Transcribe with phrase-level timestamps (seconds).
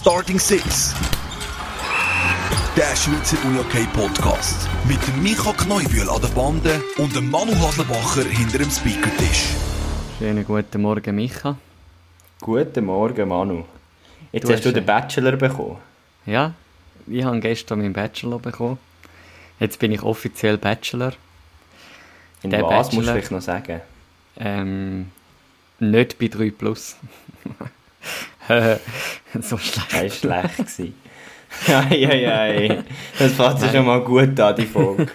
[0.00, 0.94] Starting Six.
[2.76, 4.68] Der Schweizer UJK Podcast.
[4.86, 9.48] Mit dem Micha Kneubühl an der Bande und dem Manu Haslebacher hinter dem Speakertisch.
[10.18, 11.56] Schönen guten Morgen, Micha.
[12.40, 13.64] Guten Morgen, Manu.
[14.30, 15.78] Jetzt Du hast du hast, den äh, Bachelor bekommen.
[16.26, 16.52] Ja,
[17.08, 18.78] ich habe gestern meinen Bachelor bekommen.
[19.58, 21.12] Jetzt bin ich offiziell Bachelor.
[22.42, 23.80] In der was, musst du Bachelor- vielleicht noch sagen.
[24.38, 25.10] Ähm,
[25.80, 26.94] nicht bei 3 Plus.
[29.40, 29.92] So schlecht.
[29.92, 30.56] Das war schlecht.
[30.56, 30.94] gewesen.
[31.66, 32.84] Ei, ei, ei.
[33.18, 35.06] Das fasst ja schon mal gut an, die Folge.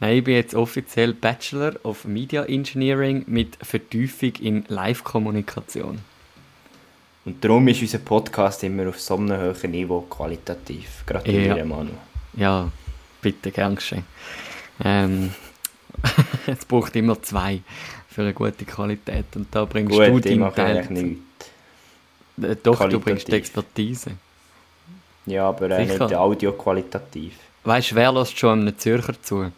[0.00, 6.00] Nein, ich bin jetzt offiziell Bachelor of Media Engineering mit Vertiefung in Live-Kommunikation.
[7.24, 11.04] Und darum ist unser Podcast immer auf so einem hohen Niveau qualitativ.
[11.06, 11.64] Gratuliere, Ja.
[11.64, 11.90] Manu.
[12.34, 12.72] Ja,
[13.20, 14.04] bitte, gern geschehen.
[14.82, 15.32] Ähm,
[16.46, 17.60] es braucht immer zwei
[18.08, 21.20] für eine gute Qualität und da bringst du Gut, deinen mache Teil nichts.
[22.42, 24.12] Äh, Doch, du bringst die Expertise.
[25.26, 27.34] Ja, aber äh, nicht audioqualitativ.
[27.64, 29.52] Weißt du, wer lässt schon einem Zürcher zu?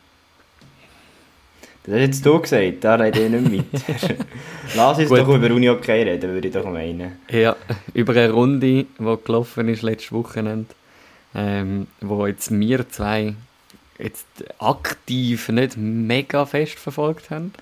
[1.85, 3.65] Das hast jetzt du gesagt, da rede ich nicht mit.
[4.77, 5.19] Lass uns Gut.
[5.19, 7.19] doch über Uni okay reden, würde ich doch meinen.
[7.29, 7.57] Ja,
[7.93, 8.87] über eine Runde, die
[9.25, 10.73] gelaufen ist letztes Wochenende,
[11.35, 13.35] ähm, wo jetzt wir zwei
[13.99, 14.27] jetzt
[14.59, 17.53] aktiv nicht mega fest verfolgt haben.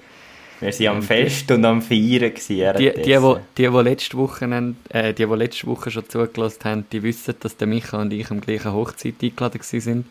[0.60, 2.34] Wir waren am Fest und am Feiern.
[2.34, 3.18] gewesen Die, die,
[3.56, 7.56] die, wo letzte Wochenende, äh, die, wo letzte Woche schon zugelassen haben, die wissen, dass
[7.56, 10.06] der Micha und ich am gleichen Hochzeit eingeladen sind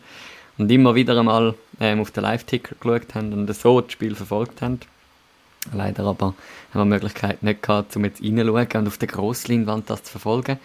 [0.58, 4.60] und immer wieder einmal ähm, auf den Live-Ticker geschaut haben und so das Spiel verfolgt
[4.60, 4.80] haben.
[5.72, 6.34] Leider aber
[6.74, 10.10] haben wir die Möglichkeit nicht gehabt, um jetzt reinzuschauen und auf der Grossleinwand das zu
[10.10, 10.58] verfolgen.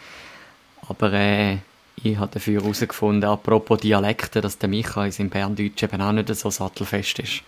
[0.87, 1.57] Aber äh,
[2.03, 6.33] ich habe dafür herausgefunden, apropos Dialekte, dass der Micha in seinem Berndeutsch eben auch nicht
[6.33, 7.43] so sattelfest ist.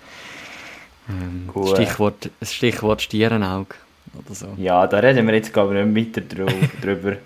[1.09, 1.69] Ähm, Gut.
[1.75, 3.75] Stichwort, das Stichwort Stierenauge
[4.13, 4.47] oder so.
[4.57, 7.17] Ja, da reden wir jetzt glaube ich nicht weiter drü- drüber.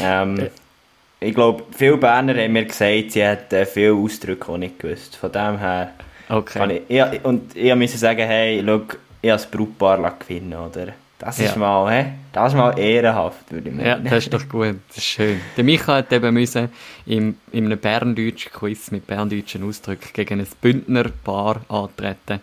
[0.00, 0.48] Ähm,
[1.20, 5.16] ich glaube, viele Berner haben mir gesagt, sie hätten viele Ausdrücke auch nicht gewusst.
[5.16, 5.92] Von dem her
[6.28, 6.58] Okay.
[6.58, 10.54] kann ich, ich und ich musste sagen, hey, schau, ich habe das Brautpaar lassen gewinnen,
[10.54, 10.88] oder?
[11.18, 11.58] Das ist Ja.
[11.58, 12.06] mal, hä?
[12.32, 14.04] Das ist mal ehrenhaft, würde ich Ja, meinen.
[14.04, 15.40] das ist doch gut, das ist schön.
[15.56, 16.68] Der Micha hat eben müssen
[17.06, 22.40] im, in einem Berndeutschen Quiz mit berndeutschen Ausdrücken gegen ein Bündner Paar antreten,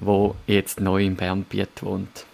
[0.00, 2.24] wo jetzt neu in Bernbiet wohnt.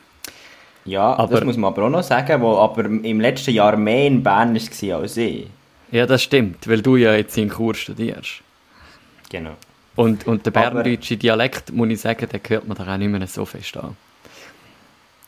[0.84, 4.06] ja, aber- das muss man aber auch noch sagen, wo aber im letzten Jahr mehr
[4.06, 5.46] in Bern war als ich.
[5.90, 8.42] Ja, das stimmt, weil du ja jetzt in Chur studierst.
[9.30, 9.54] Genau.
[9.96, 13.26] Und, und der berndeutsche Dialekt, muss ich sagen, den hört man da auch nicht mehr
[13.26, 13.96] so fest an.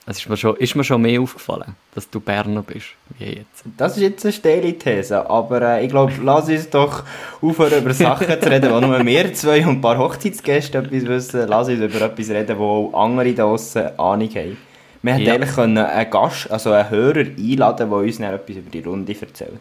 [0.07, 2.87] Es ist mir schon, ist mir schon mehr aufgefallen, dass du Berner bist,
[3.19, 3.63] wie jetzt.
[3.77, 7.05] Das ist jetzt eine steile These, aber äh, ich glaube, lass uns doch
[7.41, 11.47] aufhören, über Sachen zu reden, wo nur wir zwei und ein paar Hochzeitsgäste etwas wissen.
[11.49, 14.57] Lass uns über etwas reden, wo auch andere da draussen Ahnung haben.
[15.03, 15.35] Wir hätten Ja.
[15.35, 19.15] eigentlich können einen Gast, also einen Hörer einladen, der uns dann etwas über die Runde
[19.19, 19.61] erzählt.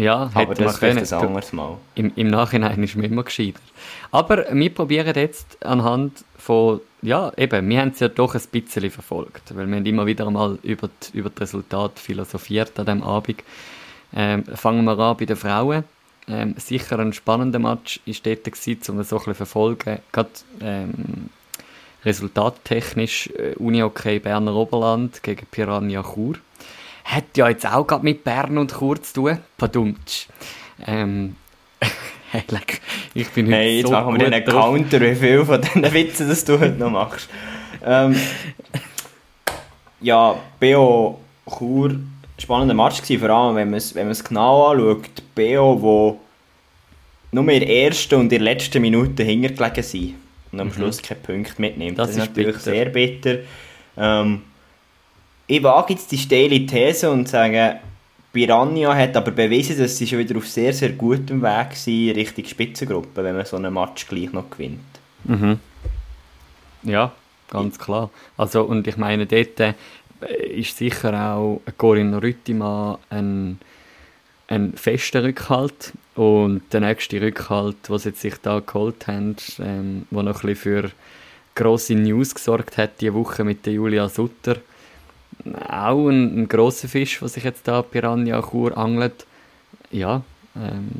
[0.00, 0.98] Ja, Aber das können.
[0.98, 1.76] ein anderes Mal.
[1.94, 3.60] Im, Im Nachhinein ist man immer gescheiter.
[4.10, 8.90] Aber wir probieren jetzt anhand von, ja, eben, wir haben es ja doch ein bisschen
[8.90, 13.02] verfolgt, weil wir haben immer wieder mal über die, über das Resultat philosophiert an diesem
[13.02, 13.44] Abend.
[14.14, 15.84] Ähm, fangen wir an bei den Frauen.
[16.26, 19.98] Ähm, sicher ein spannender Match ist dort gewesen, um das so ein bisschen zu verfolgen.
[20.12, 20.30] Gerade
[20.62, 21.28] ähm,
[22.06, 26.36] resultattechnisch äh, Uni-Okay Berner Oberland gegen Piranha Chur.
[27.10, 29.38] Hat ja jetzt auch gerade mit Bern und Chur zu tun.
[29.58, 30.26] Padumtsch.
[30.86, 31.34] Ähm,
[32.30, 32.80] hey, leck,
[33.14, 34.64] ich bin heute Hey, jetzt so machen wir einen drauf.
[34.66, 37.28] Counter, wie viel von diesen Witzen das du heute noch machst.
[37.84, 38.14] Ähm,
[40.00, 41.18] ja, BO
[41.58, 41.96] Chur,
[42.38, 45.22] spannender Match gewesen, vor allem wenn man es wenn genau anschaut.
[45.34, 46.20] BO, wo
[47.32, 50.14] nur in der ersten und in der letzten Minute hintergelegen sind
[50.52, 51.92] und am Schluss keine Punkte mitnimmt.
[51.92, 51.96] Mhm.
[51.96, 52.70] Das Das, ist ist natürlich bitter.
[52.70, 53.38] sehr bitter.
[53.96, 54.42] Ähm,
[55.50, 57.80] ich wage jetzt die steile These und sage,
[58.32, 62.44] Piranha hat aber bewiesen, dass sie schon wieder auf sehr, sehr gutem Weg sind Richtung
[62.44, 64.78] Spitzengruppe, wenn man so einen Match gleich noch gewinnt.
[65.24, 65.58] Mhm.
[66.84, 67.12] Ja,
[67.50, 68.10] ganz klar.
[68.36, 69.74] Also, und ich meine, dort äh,
[70.54, 73.58] ist sicher auch Corinna Rüttimann ein,
[74.46, 75.92] ein fester Rückhalt.
[76.14, 80.84] Und der nächste Rückhalt, was sie sich da geholt haben, ähm, wo noch ein bisschen
[80.84, 80.90] für
[81.56, 84.58] grosse News gesorgt hat, diese Woche mit Julia Sutter.
[85.68, 89.26] Auch ein, ein grosser Fisch, was sich jetzt da Piranha Chur angelt.
[89.90, 90.22] Ja,
[90.56, 90.90] ähm,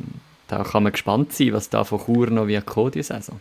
[0.49, 3.41] da kann man gespannt sein, was da von Chur noch wird kommen, diese Saison.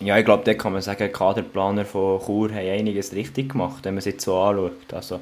[0.00, 3.94] Ja, ich glaube, da kann man sagen, Kaderplaner von Chur haben einiges richtig gemacht, wenn
[3.94, 4.92] man es jetzt so anschaut.
[4.92, 5.20] Also,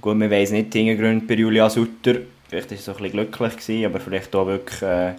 [0.00, 2.16] Gut, man weiss nicht die Hintergründe bei Julia Sutter.
[2.48, 5.14] Vielleicht war es so ein bisschen glücklich, gewesen, aber vielleicht auch wirklich äh,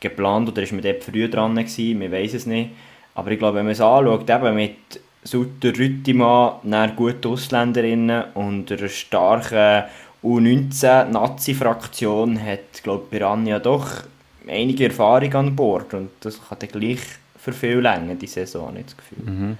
[0.00, 2.70] geplant oder ist man dort früh dran gewesen, wir weiss es nicht.
[3.14, 4.76] Aber ich glaube, wenn man es anschaut, eben mit
[5.24, 9.84] Sutter, Rüttimann, dann gute Ausländerinnen und einer starken
[10.22, 14.02] U19-Nazi-Fraktion hat, glaube Piranha doch
[14.48, 17.00] einige Erfahrung an Bord und das kann dann gleich
[17.38, 19.18] für viel länger die Saison, nicht das Gefühl.
[19.24, 19.58] Mhm.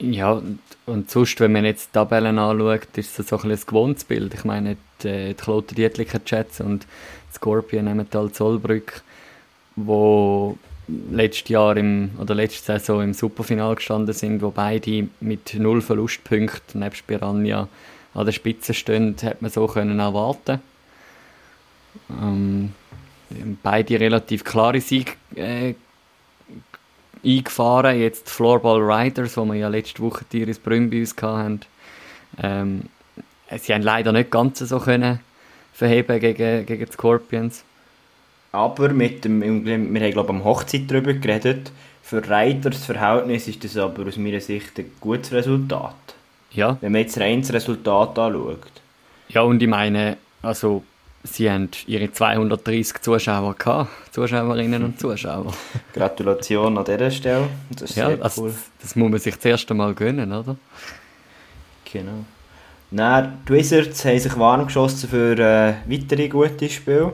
[0.00, 0.40] Ja,
[0.86, 4.32] und, sonst, wenn man jetzt die Tabellen anschaut, ist das so ein, ein gewohntes Bild.
[4.32, 6.86] Ich meine, die, die Kloten Dietliker Jets und
[7.34, 9.02] Scorpion Emmental Zollbrück,
[9.74, 10.56] wo
[11.10, 16.80] letztes Jahr im, oder letzte Saison im Superfinal gestanden sind, wo beide mit null Verlustpunkten
[16.80, 17.68] nebst Piranha
[18.14, 20.60] an der Spitze stehen, hat man so können erwarten.
[22.10, 22.72] Ähm,
[23.62, 25.74] beide relativ klare Sieg äh,
[27.24, 28.00] eingefahren.
[28.00, 31.60] Jetzt Floorball Riders, wo wir ja letzte Woche Tiris Brünn bei uns hatten.
[32.42, 32.82] Ähm,
[33.58, 35.20] sie haben leider nicht ganz so können
[35.72, 37.64] verheben gegen, gegen die Scorpions.
[38.52, 41.70] Aber mit dem, wir haben glaube am Hochzeit darüber geredet,
[42.02, 45.94] für Riders Verhältnis ist das aber aus meiner Sicht ein gutes Resultat.
[46.52, 46.78] Ja.
[46.80, 48.72] Wenn man jetzt rein das Resultat anschaut.
[49.28, 50.82] Ja, und ich meine, also
[51.22, 55.52] sie haben ihre 230 Zuschauer gehabt, Zuschauerinnen und Zuschauer.
[55.92, 57.48] Gratulation an dieser Stelle.
[57.70, 58.48] Das ist ja, sehr also cool.
[58.48, 60.56] Das, das, muss man sich das erste Mal gönnen, oder?
[61.92, 62.24] Genau.
[62.90, 67.12] Dann, die Wizards haben sich warm geschossen für äh, weitere gute Spiele.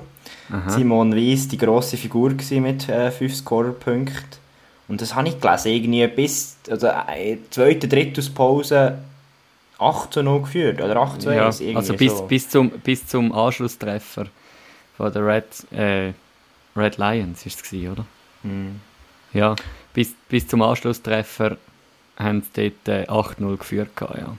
[0.55, 0.71] Aha.
[0.71, 4.45] Simon Weiss die grosse Figur mit äh, 5 Scorerpunkten.
[4.87, 8.99] Und das habe ich gelesen, irgendwie bis also, äh, zweite, dritte Pause
[9.79, 11.61] 8 zu 0 geführt, oder 8 zu 1.
[11.61, 12.27] Ja, also bis, so.
[12.27, 14.27] bis, zum, bis zum Anschlusstreffer
[14.97, 16.13] von der Red, äh,
[16.77, 18.07] Red Lions ist es gewesen, oder?
[18.45, 18.81] Mhm.
[19.33, 19.57] Ja,
[19.93, 21.57] bis, bis zum Anschlusstreffer
[22.17, 24.37] haben sie dort äh, 8-0 geführt, gehabt, ja.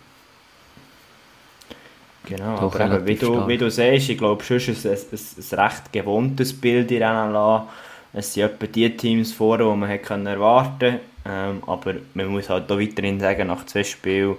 [2.25, 5.59] Genau, Doch aber eben, wie, du, wie du siehst, ich glaube, schon ist es ein,
[5.59, 7.67] ein, recht gewohntes Bild in NLA.
[8.13, 10.99] Es sind etwa die Teams vor, die man hätte erwarten konnte.
[11.27, 14.35] Ähm, aber man muss halt auch weiterhin sagen, nach zwei Spielen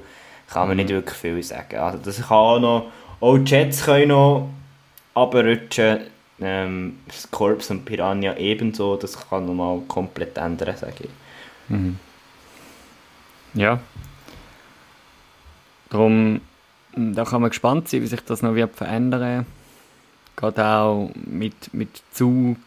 [0.49, 0.85] kann man mhm.
[0.85, 1.77] nicht wirklich viel sagen.
[1.77, 2.87] Also das kann auch noch,
[3.21, 4.49] auch die Jets können noch
[5.15, 6.01] abrutschen,
[6.41, 6.99] ähm,
[7.31, 11.11] Corps und Piranha ebenso, das kann nochmal komplett ändern, sage ich.
[11.69, 11.99] Mhm.
[13.55, 13.81] Ja.
[15.91, 16.41] Darum,
[16.97, 19.47] da kann man gespannt sein, wie sich das noch wird verändern
[20.35, 22.59] Gerade auch mit, mit Zug,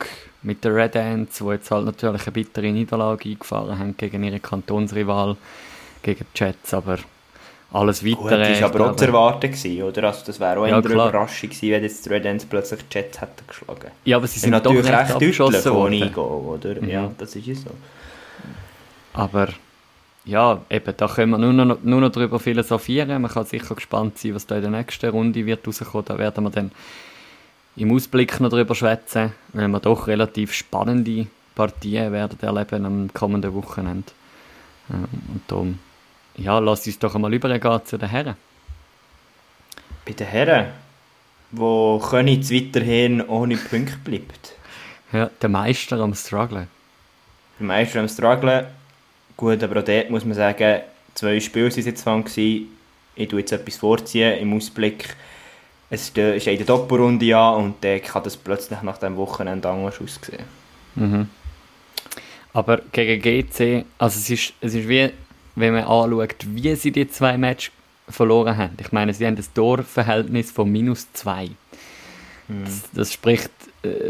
[0.41, 4.39] mit der Red Ants, die jetzt halt natürlich eine bittere Niederlage eingefahren haben gegen ihre
[4.39, 5.37] Kantonsrival,
[6.01, 6.97] gegen die Jets, aber
[7.71, 8.15] alles weitere...
[8.15, 10.03] Gut, das war aber auch zu erwarten, gewesen, oder?
[10.05, 12.97] Also das wäre auch ja, eine Überraschung gewesen, wenn jetzt die Red Ants plötzlich die
[12.97, 13.91] Jets hätten geschlagen.
[14.05, 16.81] Ja, aber sie sind natürlich doch recht deutlich ohne Goal, oder?
[16.81, 16.89] Mhm.
[16.89, 17.69] Ja, das ist es so.
[19.13, 19.49] Aber
[20.29, 23.21] ja, eben, da können wir nur noch, nur noch darüber philosophieren.
[23.21, 26.05] Man kann sicher gespannt sein, was da in der nächsten Runde wird rauskommen.
[26.05, 26.71] Da werden wir dann
[27.75, 33.53] im Ausblick noch darüber schwätzen, weil wir doch relativ spannende Partien werden erleben am kommenden
[33.53, 34.11] Wochenende.
[34.91, 35.79] Ähm, und darum
[36.35, 38.35] ja, lass uns doch einmal übergehen zu den Herren.
[40.05, 40.67] Bei den Herren,
[41.51, 44.53] wo Könitz weiterhin ohne Punkte bleibt.
[45.11, 46.67] Ja, der Meister am Struggeln.
[47.59, 48.67] Der Meister am Struggeln.
[49.39, 50.81] Gut, aber auch dort muss man sagen,
[51.15, 52.67] zwei Spiele sind jetzt gewesen.
[53.15, 55.15] Ich tue jetzt etwas vorziehen im Ausblick.
[55.89, 60.01] Es steht in der Doppelrunde an und dann kann das plötzlich nach dem Wochenende anders
[60.01, 60.43] aussehen.
[60.95, 61.29] Mhm.
[62.51, 65.09] Aber gegen GC, also es ist, es ist wie
[65.55, 67.71] wenn man anschaut, wie sie die zwei Matches
[68.09, 68.75] verloren haben.
[68.81, 71.51] Ich meine, sie haben ein Torverhältnis von minus zwei.
[72.49, 72.65] Mhm.
[72.65, 73.51] Das, das, spricht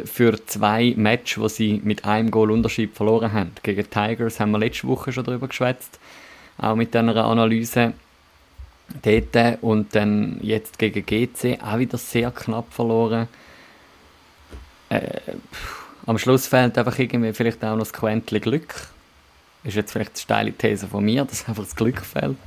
[0.05, 3.51] für zwei Matches, die sie mit einem Goal Unterschied verloren haben.
[3.61, 5.99] Gegen Tigers haben wir letzte Woche schon darüber geschwätzt,
[6.57, 7.93] auch mit einer Analyse
[9.03, 13.27] dort und dann jetzt gegen GC auch wieder sehr knapp verloren.
[14.89, 15.19] Äh,
[16.07, 18.89] am Schluss fehlt einfach irgendwie vielleicht auch noch das Quäntchen Glück
[19.63, 22.37] ist jetzt vielleicht eine steile These von mir, dass einfach das Glück fehlt.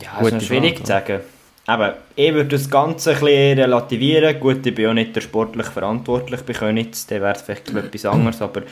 [0.00, 1.20] Ja, das ist schwierig zu sagen.
[1.66, 4.40] Aber ich würde das Ganze ein bisschen relativieren.
[4.40, 8.04] Gut, ich bin auch nicht der sportlich verantwortlich bei Königs, dann wäre es vielleicht etwas
[8.04, 8.66] anderes, aber ein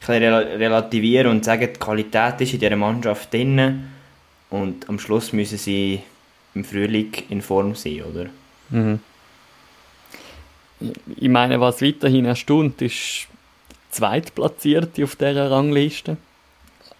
[0.00, 3.90] bisschen relativieren und sagen, die Qualität ist in dieser Mannschaft drin
[4.50, 6.02] und am Schluss müssen sie
[6.54, 8.26] im Frühling in Form sein, oder?
[8.70, 9.00] Mhm.
[11.16, 13.28] Ich meine, was weiterhin erstaunt, ist
[13.90, 16.18] Zweitplatzierte auf dieser Rangliste.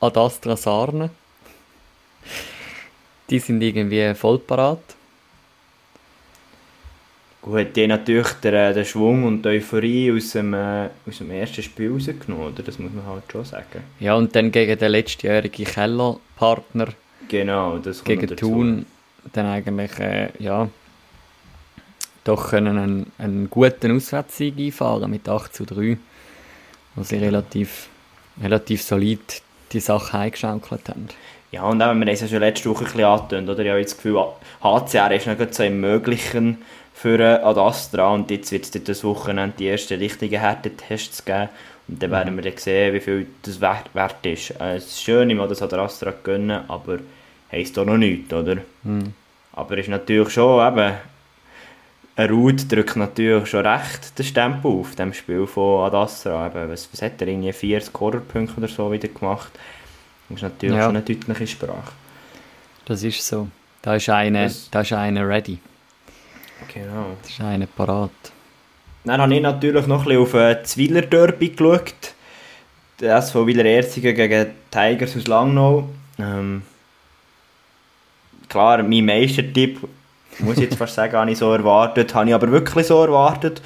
[0.01, 1.11] Adastra Sarne.
[3.29, 4.96] Die sind irgendwie voll parat.
[7.47, 11.19] Gut, die haben natürlich den, äh, den Schwung und die Euphorie aus dem, äh, aus
[11.19, 12.63] dem ersten Spiel rausgenommen, oder?
[12.65, 13.85] Das muss man halt schon sagen.
[14.01, 16.89] Ja, und dann gegen den letztjährigen Kellerpartner.
[17.29, 18.49] Genau, das kommt Gegen dazu.
[18.49, 18.87] Thun
[19.33, 20.69] dann eigentlich, äh, ja,
[22.25, 25.97] doch können einen, einen guten Auswärtssieg einfahren mit 8 zu 3
[26.97, 27.89] wo sie relativ,
[28.43, 31.09] relativ solid die Sache eingeschaukelt haben.
[31.53, 33.63] Ja, und auch, wir haben es ja schon letzte Woche ein bisschen angetönt, oder?
[33.63, 34.25] Ich habe das Gefühl,
[34.63, 36.59] HCR ist noch so im Möglichen
[36.97, 41.51] für Ad Astra und jetzt wird es das Wochenende die ersten richtigen Härtetests geben
[41.89, 44.53] und dann werden wir dann sehen, wie viel das wert, wert ist.
[44.59, 47.01] Äh, es ist schön, ich das Ad Astra gönnen, aber
[47.53, 48.57] heisst auch noch nichts, oder?
[48.83, 49.13] Mhm.
[49.53, 50.95] Aber es ist natürlich schon eben,
[52.17, 56.47] ein Root drückt natürlich schon recht den Stempel auf dem Spiel von Ad Astra.
[56.47, 59.53] Eben, was, was hat er, irgendwie vier Scorerpunkte oder so wieder gemacht?
[60.31, 60.87] Das ist natürlich ja.
[60.87, 61.93] schon eine deutliche Sprache.
[62.87, 63.49] Das ist so.
[63.83, 65.59] Da ist einer, da ist einer ready.
[66.73, 67.17] Genau.
[67.23, 68.11] Das ist einer parat.
[69.05, 70.33] Dann habe ich natürlich noch ein bisschen auf
[70.63, 72.15] das Wieler Derby geschaut.
[72.99, 75.89] Das von Wieler Erzigen gegen Tigers aus Langnau.
[76.19, 76.63] Ähm,
[78.49, 79.87] klar, mein Meistertipp,
[80.41, 82.15] muss ich jetzt fast sagen, habe ich so erwartet.
[82.15, 83.63] Habe ich aber wirklich so erwartet.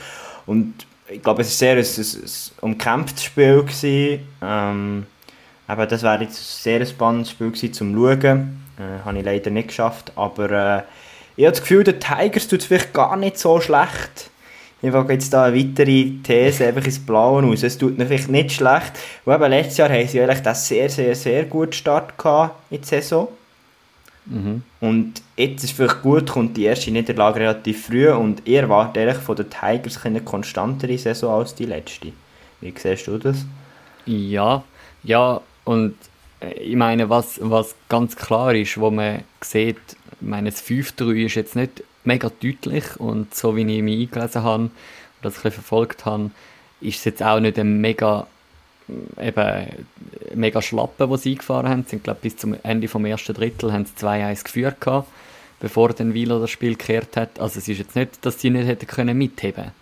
[0.46, 0.74] Und
[1.08, 3.62] ich glaube, es war sehr ein, ein, ein umkämpftes Spiel.
[3.62, 4.28] Gewesen.
[4.42, 5.06] Ähm,
[5.66, 8.62] aber das wäre jetzt ein sehr spannendes Spiel gewesen, zum Schauen.
[8.78, 10.12] Äh, habe ich leider nicht geschafft.
[10.16, 10.82] Aber äh,
[11.40, 14.30] ich habe das Gefühl, der Tigers tut es vielleicht gar nicht so schlecht.
[14.82, 17.62] Ich wage jetzt da eine weitere These einfach ins Blaue aus.
[17.62, 18.92] Es tut vielleicht nicht schlecht.
[19.24, 22.76] Und eben letztes Jahr haben sie eigentlich einen sehr, sehr, sehr guten Start gehabt in
[22.76, 23.28] der Saison.
[24.26, 24.62] Mhm.
[24.80, 29.00] Und jetzt ist es vielleicht gut, kommt die erste Niederlage relativ früh und ich erwarte
[29.00, 32.12] eigentlich von den Tigers eine konstantere Saison als die letzte.
[32.60, 33.46] Wie siehst du das?
[34.04, 34.62] Ja,
[35.02, 35.94] ja, und
[36.40, 39.78] äh, ich meine, was, was ganz klar ist, wo man sieht,
[40.20, 44.62] meine, das 5-3 ist jetzt nicht mega deutlich und so wie ich mich eingelesen habe
[44.64, 44.70] und
[45.22, 46.30] das ein verfolgt habe,
[46.80, 48.26] ist es jetzt auch nicht ein mega
[49.16, 49.86] äh, eben
[50.34, 51.84] mega Schlappen, die sie eingefahren haben.
[51.84, 55.08] Sie sind, glaube bis zum Ende vom ersten Drittel haben sie 2-1 geführt gehabt,
[55.60, 57.38] bevor dann Wieler das Spiel gekehrt hat.
[57.38, 59.72] Also es ist jetzt nicht, dass sie nicht hätten können mitheben.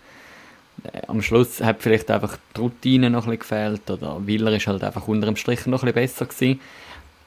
[0.83, 4.67] Äh, am Schluss hat vielleicht einfach die Routine noch ein bisschen gefehlt oder Wieler ist
[4.67, 6.59] halt einfach unter dem Strich noch ein bisschen besser gewesen,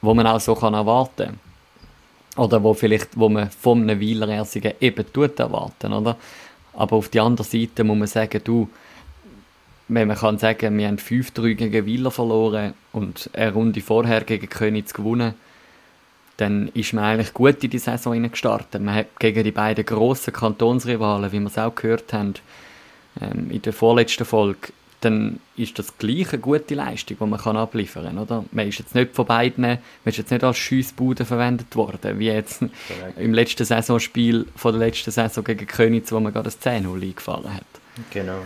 [0.01, 1.52] wo man auch so erwarten kann
[2.37, 6.17] oder wo vielleicht, wo man von einem Weilerersigen eben tut erwarten, oder?
[6.75, 8.69] Aber auf der anderen Seite muss man sagen, du,
[9.89, 14.49] wenn man kann sagen, wir haben 5-3 gegen Weiler verloren und eine Runde vorher gegen
[14.49, 15.35] Königs gewonnen,
[16.39, 18.81] dann ist man eigentlich gut in die Saison gestartet.
[18.81, 22.35] Man hat gegen die beiden grossen Kantonsrivalen, wie wir es auch gehört haben,
[23.21, 24.73] ähm, in der vorletzten Folge,
[25.05, 28.19] dann ist das gleich eine gute Leistung, die man kann abliefern kann.
[28.19, 28.45] Oder?
[28.53, 32.29] Man ist jetzt nicht von beiden, man ist jetzt nicht als Schiessbude verwendet worden, wie
[32.29, 33.19] jetzt Correct.
[33.19, 37.53] im letzten Saisonspiel von der letzten Saison gegen Königs, wo man gerade das 10-0 eingefahren
[37.53, 37.65] hat.
[38.11, 38.39] Genau.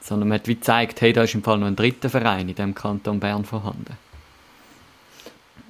[0.00, 2.54] Sondern man hat wie gezeigt, hey, da ist im Fall noch ein dritter Verein in
[2.54, 3.96] dem Kanton Bern vorhanden.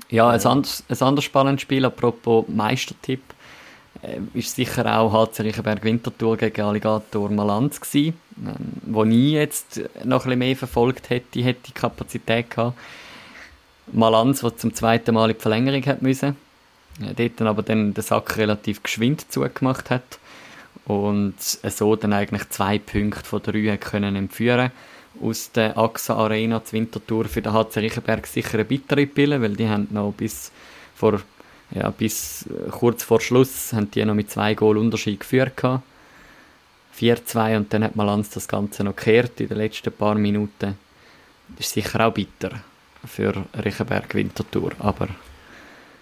[0.08, 3.22] Ja, ein anderes, ein anderes spannendes Spiel, apropos Meistertipp,
[4.34, 10.20] ist sicher auch HC Riechenberg Winterthur gegen Alligator Malanz gewesen, ähm, wo ich jetzt noch
[10.20, 12.78] ein bisschen mehr verfolgt hätte, hätte die Kapazität gehabt.
[13.92, 16.36] Malanz, der zum zweiten Mal in die Verlängerung hat müssen,
[17.00, 20.18] äh, dort dann aber dann den Sack relativ geschwind zugemacht hat
[20.86, 24.70] und so dann eigentlich zwei Punkte von drei können entführen.
[25.20, 29.56] Aus der AXA Arena zur Winterthur für den HC Riechenberg sicher eine bittere Pille, weil
[29.56, 30.52] die haben noch bis
[30.94, 31.20] vor
[31.72, 35.54] ja, bis äh, kurz vor Schluss haben die noch mit zwei Goal Unterschied geführt
[36.98, 40.76] 4-2 und dann hat Malanz das Ganze noch gekehrt in den letzten paar Minuten.
[41.56, 42.50] Das ist sicher auch bitter
[43.06, 43.32] für
[43.64, 45.08] Riechenberg Winterthur, aber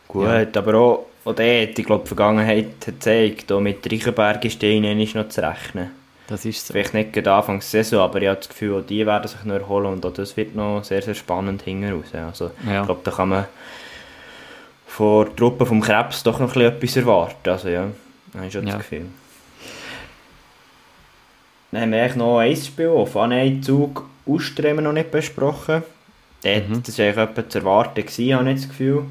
[0.09, 0.47] gut, ja.
[0.61, 5.01] aber auch, auch dort, ich glaube, die Vergangenheit hat gezeigt, auch mit Riechenberg ist denen
[5.01, 5.91] ist noch zu rechnen.
[6.27, 6.75] Das ist so.
[6.75, 9.45] Vielleicht nicht gerade Anfang der Saison, aber ich habe das Gefühl, auch die werden sich
[9.45, 12.07] noch erholen und auch das wird noch sehr, sehr spannend hinten raus.
[12.13, 12.81] Also, ja.
[12.81, 13.45] ich glaube, da kann man
[14.89, 17.49] von der Truppe vom Krebs doch noch etwas erwarten.
[17.49, 17.87] Also ja,
[18.35, 18.75] habe ich schon ja.
[18.75, 19.07] das Gefühl.
[21.71, 23.17] Dann haben wir eigentlich noch ein Spiel auf.
[23.61, 25.83] Zug Austria noch nicht besprochen.
[26.43, 26.83] Dort, mhm.
[26.83, 29.05] Das war eigentlich zu erwarten, gewesen, habe ich das Gefühl.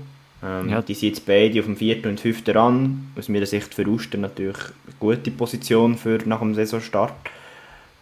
[0.43, 0.81] Ähm, ja.
[0.81, 3.07] Die sind jetzt beide auf dem vierten und fünften Rang.
[3.17, 7.13] Aus meiner Sicht für Uster natürlich eine gute Position für nach dem Saisonstart.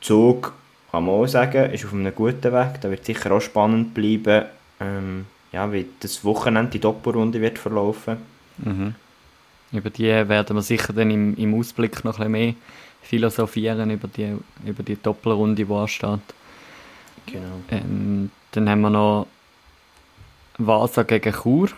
[0.01, 0.53] Zug,
[0.91, 2.81] kann man auch sagen, ist auf einem guten Weg.
[2.81, 4.45] Da wird sicher auch spannend bleiben.
[4.79, 8.17] Ähm, ja, wie das Wochenende die Doppelrunde wird verlaufen.
[8.57, 8.93] Mhm.
[9.71, 12.53] Über die werden wir sicher dann im, im Ausblick noch ein bisschen mehr
[13.01, 14.35] philosophieren, über die,
[14.65, 16.19] über die Doppelrunde, die ansteht.
[17.27, 17.61] Genau.
[17.71, 19.27] Ähm, dann haben wir noch
[20.57, 21.69] Vasa gegen Chur.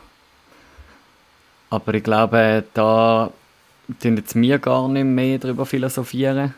[1.69, 3.29] Aber ich glaube, da
[4.01, 6.55] tun jetzt wir gar nicht mehr darüber philosophieren,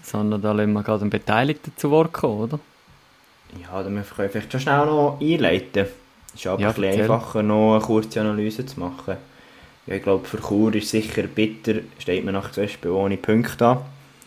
[0.00, 2.60] sondern da lassen wir gerade den Beteiligten zu Wort kommen, oder?
[3.60, 5.86] Ja, dann können wir vielleicht schon schnell noch einleiten.
[6.34, 9.16] Es ist aber ja, ein bisschen einfacher, noch eine kurze Analyse zu machen.
[9.86, 13.78] Ja, ich glaube, für Chur ist sicher bitter, steht man nach Spielen ohne Punkte an.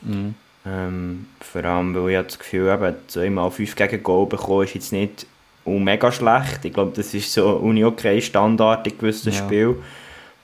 [0.01, 0.35] Mhm.
[0.65, 4.91] Ähm, vor allem, weil ich das Gefühl habe, zweimal fünf gegen Goal bekommen ist jetzt
[4.93, 5.25] nicht
[5.65, 6.63] mega schlecht.
[6.63, 9.39] Ich glaube, das ist so Uni-Okay-Standard in gewissen ja.
[9.39, 9.75] Spielen.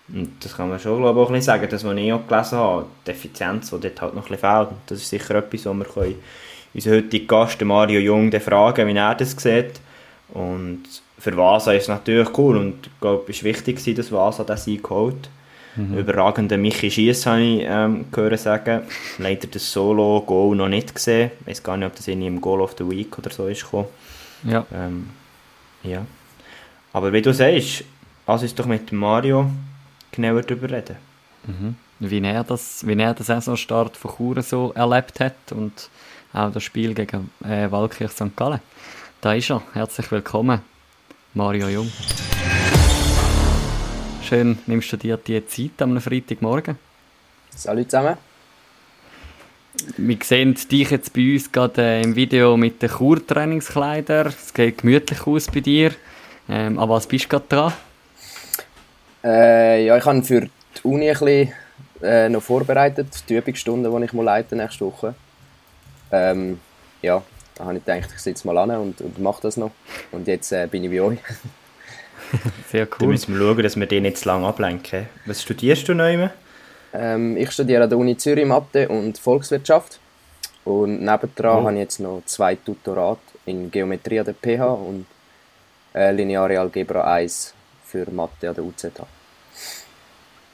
[0.09, 2.27] Und das kann man schon glaube ich, auch ein bisschen sagen, das, was ich auch
[2.27, 4.69] gelesen habe, die Effizienz, die dort halt noch ein bisschen fehlt.
[4.87, 6.15] Das ist sicher etwas, wo wir können
[6.73, 9.79] unseren heutigen Gast, Mario Jung, fragen, wie er das sieht.
[10.29, 10.83] Und
[11.19, 14.57] für Vasa ist es natürlich cool und ich glaube, es ist wichtig, dass Vasa den
[14.57, 15.29] Sieg geholt
[15.75, 15.97] mhm.
[15.97, 18.83] Überragender Michi Schiess habe ich ähm, gehört sagen.
[19.17, 21.31] Leider das Solo-Goal noch nicht gesehen.
[21.41, 23.63] Ich weiß gar nicht, ob das in im Goal of the Week oder so ist
[23.63, 23.87] gekommen.
[24.43, 24.65] Ja.
[24.73, 25.09] Ähm,
[25.83, 26.05] ja.
[26.93, 27.83] Aber wie du sagst,
[28.27, 29.49] lass uns doch mit Mario
[30.11, 30.95] genauer darüber reden.
[31.45, 31.75] Mhm.
[31.99, 35.89] Wie, er das, wie er den Saisonstart von Chur so erlebt hat und
[36.33, 38.35] auch das Spiel gegen äh, Walkirch St.
[38.35, 38.61] Gallen.
[39.21, 39.61] Da ist er.
[39.73, 40.61] Herzlich willkommen,
[41.33, 41.91] Mario Jung.
[44.23, 46.77] Schön, nimmst du dir die Zeit am Freitagmorgen.
[47.55, 48.17] Salut zusammen.
[49.97, 54.27] Wir sehen dich jetzt bei uns gerade äh, im Video mit den Kurtrainingskleidern.
[54.27, 55.91] Es geht gemütlich aus bei dir.
[56.49, 57.73] Ähm, an was bist du gerade dran?
[59.23, 60.49] Äh, ja, ich habe für die
[60.83, 61.53] Uni ein bisschen,
[62.01, 65.13] äh, noch vorbereitet, die Übungsstunden, die ich mal leite nächste Woche.
[66.11, 66.59] Ähm,
[67.01, 67.21] ja,
[67.59, 69.71] da habe ich gedacht, ich sitze mal an und, und mache das noch.
[70.13, 71.19] Und jetzt äh, bin ich bei euch.
[72.71, 72.97] Sehr cool.
[72.99, 75.07] Da müssen wir schauen, dass wir den nicht zu lange ablenken.
[75.25, 76.29] Was studierst du noch
[76.93, 79.99] ähm, Ich studiere an der Uni Zürich Mathe und Volkswirtschaft.
[80.63, 81.67] Und nebendran oh.
[81.67, 85.05] habe ich jetzt noch zwei Tutorate in Geometrie an der PH und
[85.93, 89.05] äh, Lineare Algebra 1 für Mathe an der UZH.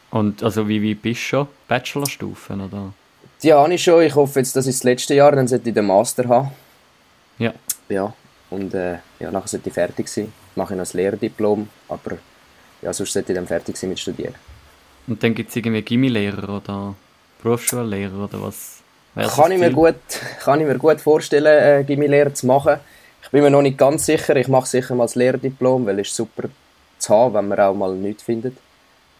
[0.09, 1.47] Und also wie, wie bist du schon?
[1.67, 2.93] Bachelorstufen oder?
[3.43, 4.01] Ja, habe ich schon.
[4.01, 6.50] Ich hoffe jetzt, dass ich das letzte Jahr, dann sollte ich den Master haben.
[7.38, 7.54] Ja.
[7.89, 8.13] Ja,
[8.50, 12.18] und äh, ja, nachher sollte ich fertig sein mache ich noch ein Lehrdiplom, aber
[12.82, 14.36] ja, sonst sollte ich dann fertig sein mit Studieren.
[15.08, 16.96] Und dann gibt es irgendwie Gimmilehrer oder
[17.42, 18.82] Berufsschullehrer oder was?
[19.15, 19.96] Kann ich, mir gut,
[20.39, 22.80] kann ich mir gut vorstellen, äh, Gimmilehrer zu machen.
[23.22, 26.10] Ich bin mir noch nicht ganz sicher, ich mache sicher mal das Lehrdiplom, weil es
[26.10, 26.50] ist super
[26.98, 28.58] zu haben, wenn man auch mal nichts findet.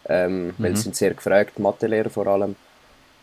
[0.08, 0.54] Ähm, mhm.
[0.58, 2.56] Weil sie sind sehr gefragt, Mathelehrer vor allem.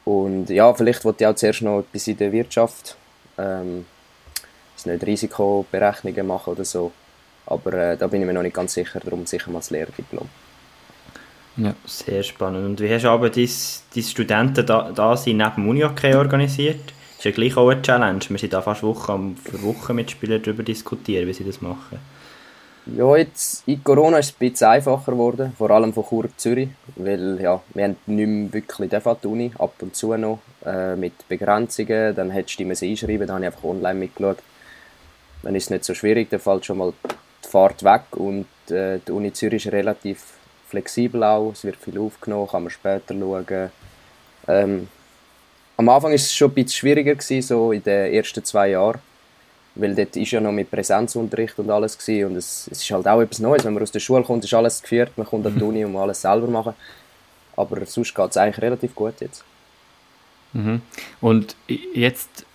[0.03, 2.97] Und ja, vielleicht wollte ich auch zuerst noch etwas in der Wirtschaft,
[3.37, 3.85] ähm,
[4.85, 6.91] nicht Risikoberechnungen machen oder so.
[7.45, 10.27] Aber äh, da bin ich mir noch nicht ganz sicher, darum sicher mal das Lehrdiplom.
[11.57, 11.75] Ja.
[11.85, 12.65] Sehr spannend.
[12.65, 16.81] Und wie hast du aber deine, Studenten da, da sind neben Uni okay organisiert?
[16.85, 18.21] Das ist ja gleich auch eine Challenge.
[18.27, 21.99] Wir sind da fast Woche für Woche mit Spielern darüber diskutieren, wie sie das machen.
[22.85, 26.67] Ja, jetzt in Corona ist es ein bisschen einfacher geworden, vor allem von Chur Zürich,
[26.97, 31.13] weil ja, wir haben nicht mehr wirklich die Uni, ab und zu noch, äh, mit
[31.29, 34.39] Begrenzungen, dann hättest du die einschreiben, dann habe ich einfach online mitgeschaut.
[35.43, 36.93] Dann ist es nicht so schwierig, dann fällt schon mal
[37.43, 40.23] die Fahrt weg und äh, die Uni Zürich ist relativ
[40.69, 43.71] flexibel auch, es wird viel aufgenommen, kann man später schauen.
[44.47, 44.87] Ähm,
[45.77, 48.99] am Anfang war es schon ein bisschen schwieriger gewesen, so in den ersten zwei Jahren,
[49.75, 53.07] weil dort ist ja noch mit Präsenzunterricht und alles gewesen, und es, es ist halt
[53.07, 55.53] auch etwas Neues, wenn man aus der Schule kommt, ist alles geführt, man kommt an
[55.53, 55.69] die mhm.
[55.69, 56.73] Uni und muss alles selber machen,
[57.55, 59.43] aber sonst geht es eigentlich relativ gut jetzt.
[60.53, 60.81] Mhm.
[61.21, 62.45] Und jetzt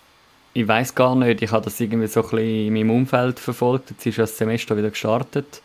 [0.59, 3.91] ich weiß gar nicht, ich habe das irgendwie so ein bisschen in meinem Umfeld verfolgt.
[3.91, 5.61] Jetzt ist das Semester wieder gestartet.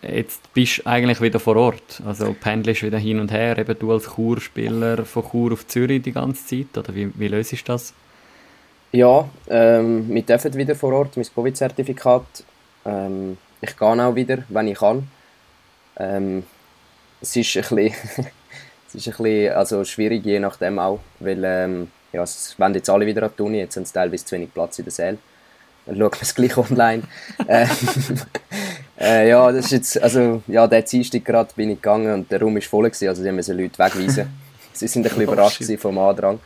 [0.00, 2.02] Jetzt bist du eigentlich wieder vor Ort.
[2.06, 6.12] Also pendelst wieder hin und her, eben du als Churspieler von Chur auf Zürich die
[6.12, 7.92] ganze Zeit, oder wie, wie löst du das?
[8.92, 12.44] Ja, ähm, wir dürfen wieder vor Ort, mein Covid-Zertifikat.
[12.86, 15.08] Ähm, ich gehe auch wieder, wenn ich kann.
[15.98, 16.44] Ähm,
[17.20, 17.94] es ist ein bisschen,
[18.88, 22.90] es ist ein bisschen also schwierig, je nachdem auch, weil ähm, ja, es wollen jetzt
[22.90, 25.18] alle wieder an die Uni, jetzt haben sie teilweise zu wenig Platz in der Säle.
[25.86, 27.02] Dann schauen wir es gleich online.
[27.46, 27.66] äh,
[29.00, 32.40] äh, ja, das ist jetzt, also, ja, der Dienstag gerade bin ich gegangen und der
[32.40, 34.28] Raum war voll, gewesen, also die müssen Leute wegweisen.
[34.72, 36.40] Sie sind ein bisschen oh, überrascht oh, vom Andrang.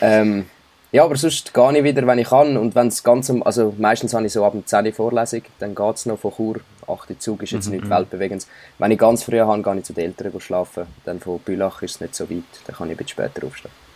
[0.00, 0.46] Ähm,
[0.90, 2.56] ja, aber sonst gehe ich wieder, wenn ich kann.
[2.56, 5.74] Und wenn es ganz, also meistens habe ich so ab dem 10 Uhr Vorlesung, dann
[5.74, 6.60] geht es noch von Chur.
[6.86, 7.74] 8 Zug ist jetzt mhm.
[7.74, 7.90] nicht mhm.
[7.90, 8.46] weltbewegend.
[8.78, 10.86] Wenn ich ganz früh habe, gehe ich zu den Eltern schlafen.
[11.04, 13.87] Dann von Bülach ist es nicht so weit, dann kann ich ein bisschen später aufstehen.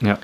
[0.00, 0.18] Ja.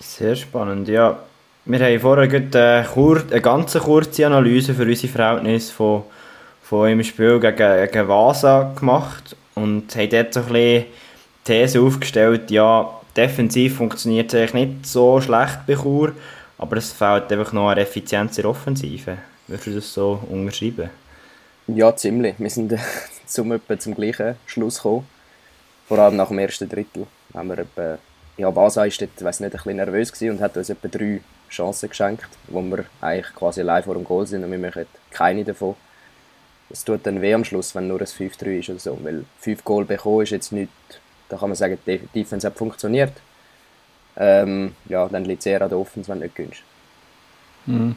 [0.00, 1.18] Sehr spannend, ja.
[1.64, 6.02] Wir haben vorher eine, kur eine ganz kurze Analyse für unsere Verhältnisse von,
[6.62, 10.84] von einem Spiel gegen, gegen Vasa gemacht und haben dort so ein bisschen
[11.44, 16.12] These aufgestellt, ja, defensiv funktioniert es eigentlich nicht so schlecht bei Chur,
[16.58, 19.18] aber es fehlt einfach noch eine Effizienz in der Offensive.
[19.46, 20.90] Würdest du das so unterschreiben?
[21.66, 22.34] Ja, ziemlich.
[22.38, 22.74] Wir sind
[23.26, 25.06] zum, zum gleichen Schluss gekommen.
[25.88, 27.98] Vor allem nach dem ersten Drittel haben wir etwa,
[28.36, 31.20] ja, Basa ist dort, weiss nicht, ein bisschen nervös gewesen und hat uns etwa drei
[31.50, 35.44] Chancen geschenkt, wo wir eigentlich quasi allein vor dem Goal sind und wir machen keine
[35.44, 35.74] davon.
[36.70, 39.62] Es tut dann weh am Schluss, wenn nur ein 5-3 ist oder so, weil 5
[39.62, 40.70] Goal bekommen ist jetzt nicht,
[41.28, 43.12] da kann man sagen, die Defense hat funktioniert.
[44.16, 46.62] Ähm, ja, dann liegt es eher an der Offense, wenn du nicht gewinnst.
[47.66, 47.94] Mhm.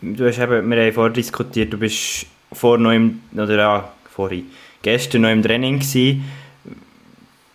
[0.00, 2.92] du hast eben, wir haben vorher diskutiert, du bist vor noch
[3.34, 4.50] oder ja, vorhin,
[4.82, 6.24] gestern noch im Training gewesen.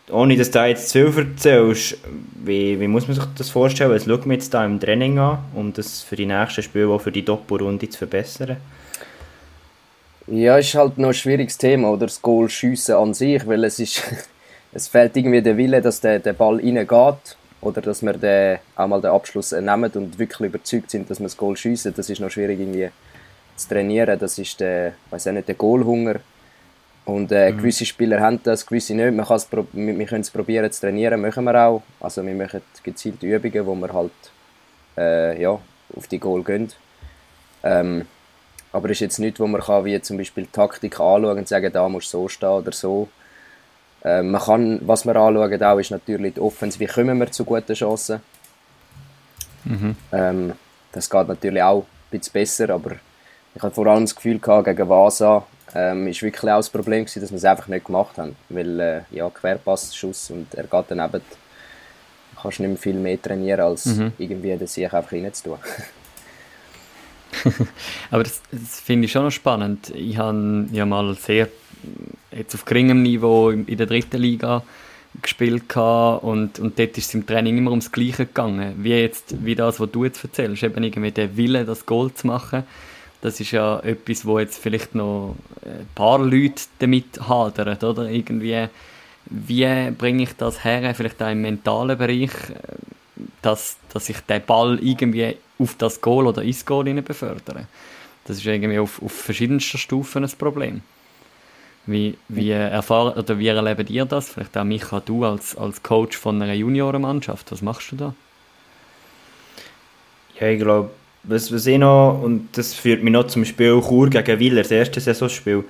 [0.10, 1.98] Ohne dass du jetzt zu viel erzählst,
[2.34, 3.91] wie, wie muss man sich das vorstellen?
[3.91, 7.02] Was schaut man jetzt da im Training an, um das für die nächsten Spiele, auch
[7.02, 8.58] für die Doppelrunde zu verbessern?
[10.28, 13.80] Ja, ist halt noch ein schwieriges Thema, oder das Goal schiessen an sich, weil es
[13.80, 14.02] ist,
[14.74, 18.88] es fehlt irgendwie der Wille, dass der, der Ball reingeht oder dass wir den, auch
[18.88, 21.93] mal den Abschluss nehmen und wirklich überzeugt sind, dass wir das Goal schiessen.
[21.96, 22.89] Das ist noch schwierig irgendwie
[23.56, 24.17] zu trainieren.
[24.20, 26.15] Das ist der, weiß auch nicht, der Goalhunger.
[27.08, 27.58] Und äh, mhm.
[27.60, 29.13] gewisse Spieler haben das, gewisse nicht.
[29.13, 31.82] Man wir, wir können es probieren zu trainieren, machen wir auch.
[32.02, 34.12] Also wir machen gezielte Übungen, wo wir halt
[34.98, 35.58] äh, ja,
[35.96, 36.70] auf die Goal gehen.
[37.63, 38.06] Ähm,
[38.74, 41.72] aber es ist jetzt nichts, wo man kann, wie zum Beispiel Taktik anschauen und sagen,
[41.72, 43.08] da musst du so stehen oder so.
[44.04, 47.46] Äh, man kann, was wir anschauen auch, ist natürlich die Offense, wie kommen wir zu
[47.46, 48.20] guten Chancen.
[49.63, 49.96] Mhm.
[50.12, 50.54] Ähm,
[50.91, 52.98] das geht natürlich auch ein bisschen besser, aber
[53.56, 57.06] ich hatte vor allem das Gefühl gehabt, gegen Vasa ähm, ist wirklich auch das Problem
[57.06, 60.86] gewesen, dass wir es einfach nicht gemacht haben, weil äh, ja Querpassschuss und er geht
[60.89, 61.21] daneben,
[62.41, 64.13] kannst nicht mehr viel mehr trainieren als mhm.
[64.17, 65.58] irgendwie den Sieg einfach reinzutun.
[68.12, 69.91] Aber das, das finde ich schon noch spannend.
[69.95, 71.49] Ich habe ja mal sehr
[72.32, 74.63] jetzt auf geringem Niveau in der dritten Liga
[75.21, 78.75] gespielt und, und dort ist es im Training immer ums Gleiche gegangen.
[78.77, 82.27] Wie jetzt, wie das, was du jetzt erzählst, eben irgendwie der Wille, das Goal zu
[82.27, 82.63] machen.
[83.21, 88.10] Das ist ja etwas, wo jetzt vielleicht noch ein paar Leute damit hadern, oder?
[88.10, 88.67] Irgendwie,
[89.25, 92.32] wie bringe ich das her, vielleicht auch im mentalen Bereich,
[93.41, 97.67] dass, dass ich den Ball irgendwie auf das Goal oder ins Goal befördere.
[98.25, 100.82] Das ist irgendwie auf, auf verschiedensten Stufen ein Problem.
[101.86, 104.30] Wie, wie, erfahren, oder wie erlebt ihr das?
[104.30, 107.49] Vielleicht auch Micha, du als, als Coach von einer Juniorenmannschaft.
[107.53, 108.13] Was machst du da?
[110.39, 110.91] Ja, ich glaube,
[111.28, 114.72] was, was ich noch, und das führt mich noch zum Spiel Chur gegen Willer, das
[114.72, 115.63] erste Saisonspiel.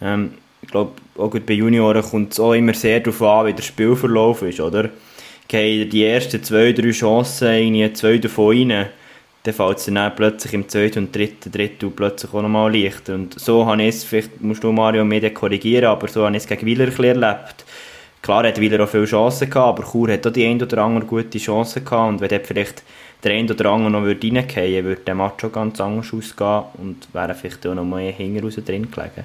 [0.00, 3.62] Ähm, ich glaube, auch bei Junioren kommt es auch immer sehr darauf an, wie der
[3.62, 4.90] Spielverlauf ist, oder?
[5.48, 8.86] Gehen die ersten zwei, drei Chancen, irgendwie zwei davon rein,
[9.42, 13.14] dann fällt es dann plötzlich im zweiten und dritten Drittel plötzlich auch nochmal leichter.
[13.14, 16.42] Und so habe ich es, vielleicht musst du Mario mehr korrigieren, aber so habe ich
[16.42, 17.64] es gegen Wieler erlebt.
[18.22, 21.06] Klar hat Wieler auch viele Chancen gehabt, aber Chur hat auch die ein oder andere
[21.06, 22.82] gute Chance gehabt und wenn dort vielleicht
[23.22, 27.12] der ein oder andere noch reingehen würde, würde der Match schon ganz anders ausgehen und
[27.12, 29.24] wäre vielleicht auch noch mehr hinten raus drin gelegen.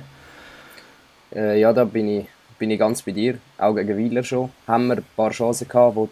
[1.34, 2.26] Äh, ja, da bin ich,
[2.60, 3.38] bin ich ganz bei dir.
[3.58, 6.10] Auch gegen Wieler schon haben wir ein paar Chancen gehabt, wo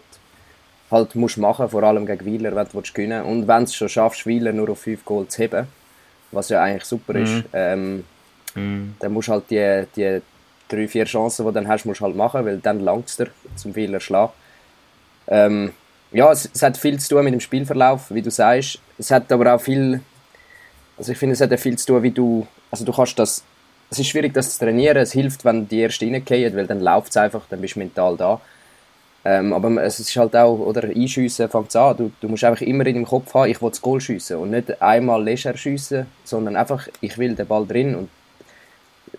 [0.90, 3.88] halt musst machen, vor allem gegen Wieler, wenn du gewinnen Und wenn du es schon
[3.88, 5.66] schaffst, Wieler nur auf 5 Goal zu heben,
[6.30, 7.44] was ja eigentlich super ist, mhm.
[7.52, 8.04] ähm,
[8.54, 8.94] mhm.
[8.98, 10.20] dann musst du halt die, die
[10.68, 13.74] drei, vier Chancen, die du dann hast, musst halt machen, weil dann langst du zum
[13.74, 14.32] Wieler schlagen.
[15.26, 15.72] Ähm,
[16.14, 18.78] ja, es, es, hat viel zu tun mit dem Spielverlauf, wie du sagst.
[18.98, 20.00] Es hat aber auch viel,
[20.96, 23.42] also ich finde, es hat auch viel zu tun, wie du, also du kannst das,
[23.90, 27.10] es ist schwierig, das zu trainieren, es hilft, wenn die erste reingehen, weil dann läuft
[27.10, 28.40] es einfach, dann bist du mental da.
[29.24, 31.96] Ähm, aber es ist halt auch, oder einschiessen fängt an.
[31.96, 34.50] Du, du musst einfach immer in deinem Kopf haben, ich will das Goal schiessen und
[34.50, 38.08] nicht einmal leger schiessen, sondern einfach, ich will den Ball drin und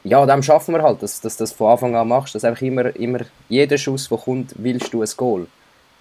[0.03, 2.61] ja, dem schaffen wir halt, dass, dass du das von Anfang an machst, dass einfach
[2.61, 5.47] immer, immer jeder Schuss, der kommt, willst du ein Goal.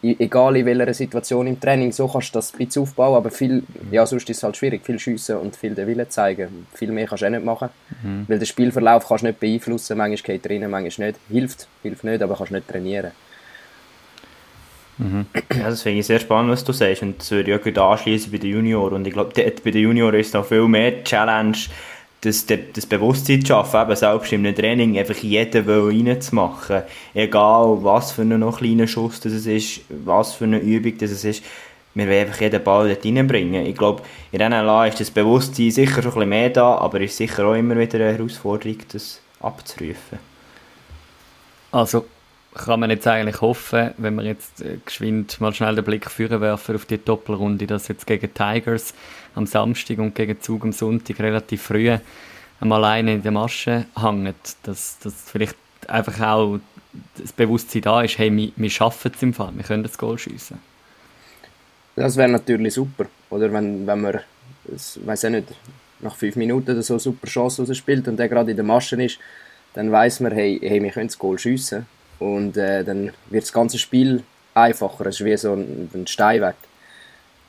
[0.05, 3.31] I, egal in welcher Situation im Training, so kannst du das ein bisschen aufbauen, aber
[3.31, 6.67] viel, ja, sonst ist es halt schwierig, viel schiessen und viel den Willen zeigen.
[6.75, 7.71] Viel mehr kannst du auch nicht machen,
[8.03, 8.25] mhm.
[8.29, 11.21] weil den Spielverlauf kannst du nicht beeinflussen, manchmal geht rein, manchmal nicht.
[11.31, 13.13] Hilft, hilft nicht, aber kannst nicht trainieren.
[14.99, 15.27] Mhm.
[15.57, 17.03] Ja, das finde ich sehr spannend, was du sagst.
[17.03, 18.95] Und das würde ich auch gut anschließen bei den Junioren.
[18.95, 21.57] Und ich glaube, bei den Junioren ist noch viel mehr Challenge,
[22.25, 26.83] das, das Bewusstsein zu schaffen, eben selbst im Training einfach jeden reinzumachen.
[27.13, 31.43] Egal, was für einen noch kleinen Schuss das ist, was für eine Übung das ist.
[31.95, 33.67] Wir wollen einfach jeden Ball dort reinbringen.
[33.67, 37.01] Ich glaube, in diesen Laden ist das Bewusstsein sicher schon ein bisschen mehr da, aber
[37.01, 40.19] es ist sicher auch immer wieder eine Herausforderung, das abzurufen.
[41.71, 42.07] Also,
[42.55, 46.41] kann man jetzt eigentlich hoffen, wenn wir jetzt äh, geschwind mal schnell den Blick führen
[46.41, 48.95] werfen auf die Doppelrunde, dass jetzt gegen Tigers
[49.35, 51.97] am Samstag und gegen Zug am Sonntag relativ früh
[52.61, 55.57] einmal alleine in der Masche hängt, dass, dass vielleicht
[55.89, 56.61] einfach auch
[57.19, 60.17] das Bewusstsein da ist, hey, wir, wir schaffen es im Fall, wir können das Goal
[60.17, 60.59] schiessen.
[61.97, 63.53] Das wäre natürlich super, oder?
[63.53, 64.21] Wenn, wenn man,
[64.73, 65.49] ich weiß nicht,
[66.01, 69.19] nach fünf Minuten oder so super Chance spielt und der gerade in der Masche ist,
[69.75, 71.87] dann weiß man, hey, hey wir können das Goal schiessen
[72.19, 74.23] und äh, dann wird das ganze Spiel
[74.55, 75.07] einfacher.
[75.07, 76.57] Es ist wie so ein, ein Steinweg.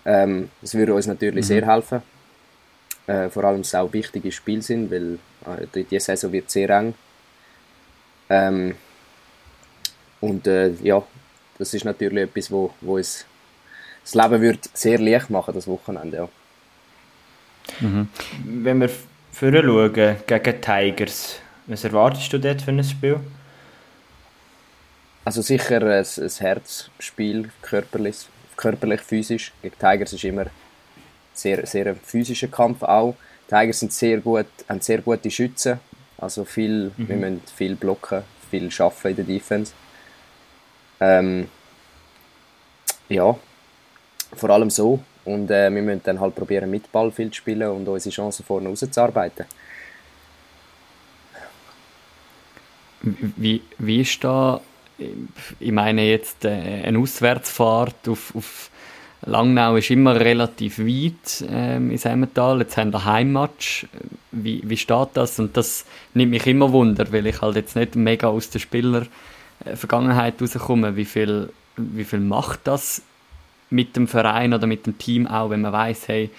[0.06, 1.48] Ähm, das würde uns natürlich mhm.
[1.48, 2.02] sehr helfen.
[3.08, 6.70] Äh, vor allem, dass es auch wichtige Spiele sind, weil äh, die Saison wird sehr
[6.70, 6.94] eng.
[8.30, 8.76] Ähm,
[10.22, 11.04] und äh, ja,
[11.58, 13.26] das ist natürlich etwas, wo, wo es
[14.04, 16.18] das Leben wird sehr leicht machen, das Wochenende.
[16.18, 16.30] Ja.
[17.80, 18.08] Mhm.
[18.44, 18.90] Wenn wir
[19.32, 23.20] vorher schauen, gegen Tigers, was erwartest du dort für ein Spiel?
[25.26, 29.52] Also sicher ein, ein Herzspiel, körperlich, körperlich, physisch.
[29.62, 30.46] Gegen Tigers ist immer
[31.34, 33.16] sehr, sehr ein physischer Kampf auch.
[33.50, 35.80] Tigers sind sehr gut, haben sehr gute Schützen.
[36.20, 37.10] Also viel, mhm.
[37.10, 39.74] wir müssen viel blocken, viel schaffen in der Defense.
[41.00, 41.50] Ähm,
[43.10, 43.36] ja,
[44.36, 45.00] vor allem so.
[45.26, 48.46] Und äh, wir müssen dann halt probieren, mit Ball viel zu spielen und unsere Chancen
[48.46, 49.46] vorne rauszuarbeiten.
[53.02, 54.62] Wie, wie ist da,
[55.60, 58.70] ich meine jetzt äh, eine Auswärtsfahrt auf, auf
[59.26, 62.60] Langnau ist immer relativ weit ähm, in Emmental.
[62.60, 63.88] Jetzt haben wir Heimmatch.
[64.32, 65.40] Wie, wie steht das?
[65.40, 70.40] Und das nimmt mich immer wunder, weil ich halt jetzt nicht mega aus der Spieler-Vergangenheit
[70.42, 70.96] rauskomme.
[70.96, 73.02] Wie viel, wie viel macht das
[73.72, 76.30] mit dem Verein oder mit dem Team auch, wenn man weiß, hey,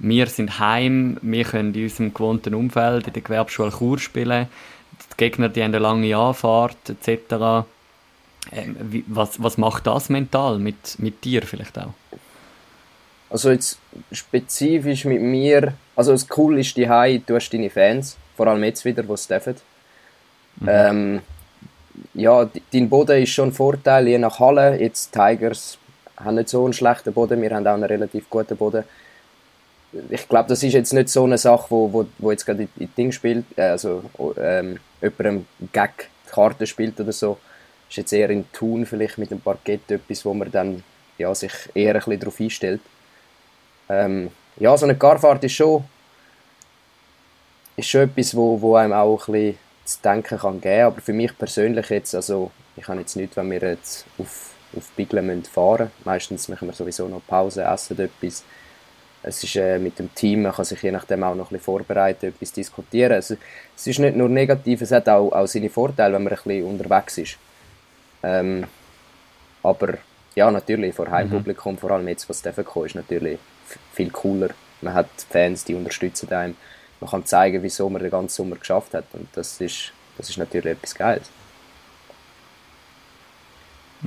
[0.00, 4.48] wir sind heim, wir können in unserem gewohnten Umfeld in der Gewerbeschule Chur spielen,
[5.12, 7.64] die Gegner die haben eine lange Anfahrt etc.
[8.50, 11.94] Ähm, wie, was, was macht das mental mit, mit dir vielleicht auch?
[13.30, 13.78] Also jetzt
[14.10, 18.64] spezifisch mit mir, also das Cool ist die Hai, du hast deine Fans, vor allem
[18.64, 19.54] jetzt wieder, wo es dürfen.
[20.56, 20.68] Mhm.
[20.68, 21.20] Ähm,
[22.14, 24.78] ja, dein Boden ist schon ein Vorteil, je nach Halle.
[24.78, 25.78] Jetzt Tigers
[26.16, 28.84] haben nicht so einen schlechten Boden, wir haben auch einen relativ guten Boden.
[30.10, 32.94] Ich glaube, das ist jetzt nicht so eine Sache, wo, wo, wo jetzt gerade in
[32.96, 34.02] Ding spielt, äh, also
[34.38, 37.38] ähm, jemandem Gag die Karte spielt oder so.
[37.92, 40.82] Ist jetzt eher in Tun vielleicht mit dem Parkett etwas, wo man dann
[41.18, 42.80] ja, sich eher ein bisschen darauf einstellt.
[43.90, 45.84] Ähm, ja, so eine Carfahrt ist schon,
[47.76, 50.86] ist schon etwas, wo, wo einem auch ein bisschen zu denken kann geben.
[50.86, 54.88] Aber für mich persönlich jetzt, also ich habe jetzt nicht, wenn wir jetzt auf, auf
[54.96, 56.04] Biglen fahren müssen.
[56.04, 58.42] Meistens machen wir sowieso noch Pause, essen etwas.
[59.22, 61.64] Es ist äh, mit dem Team, man kann sich je nachdem auch noch ein bisschen
[61.64, 63.12] vorbereiten, etwas diskutieren.
[63.12, 63.36] Also,
[63.76, 66.64] es ist nicht nur negativ, es hat auch, auch seine Vorteile, wenn man ein bisschen
[66.64, 67.36] unterwegs ist.
[68.22, 68.64] Ähm,
[69.62, 69.98] aber
[70.34, 71.78] ja, natürlich, vor Heimpublikum, mhm.
[71.78, 73.38] vor allem jetzt, was kommen, ist natürlich
[73.92, 74.50] viel cooler.
[74.80, 76.56] Man hat Fans, die unterstützen einen.
[77.00, 79.04] Man kann zeigen, wieso man den ganzen Sommer geschafft hat.
[79.12, 81.30] Und das ist, das ist natürlich etwas Geiles.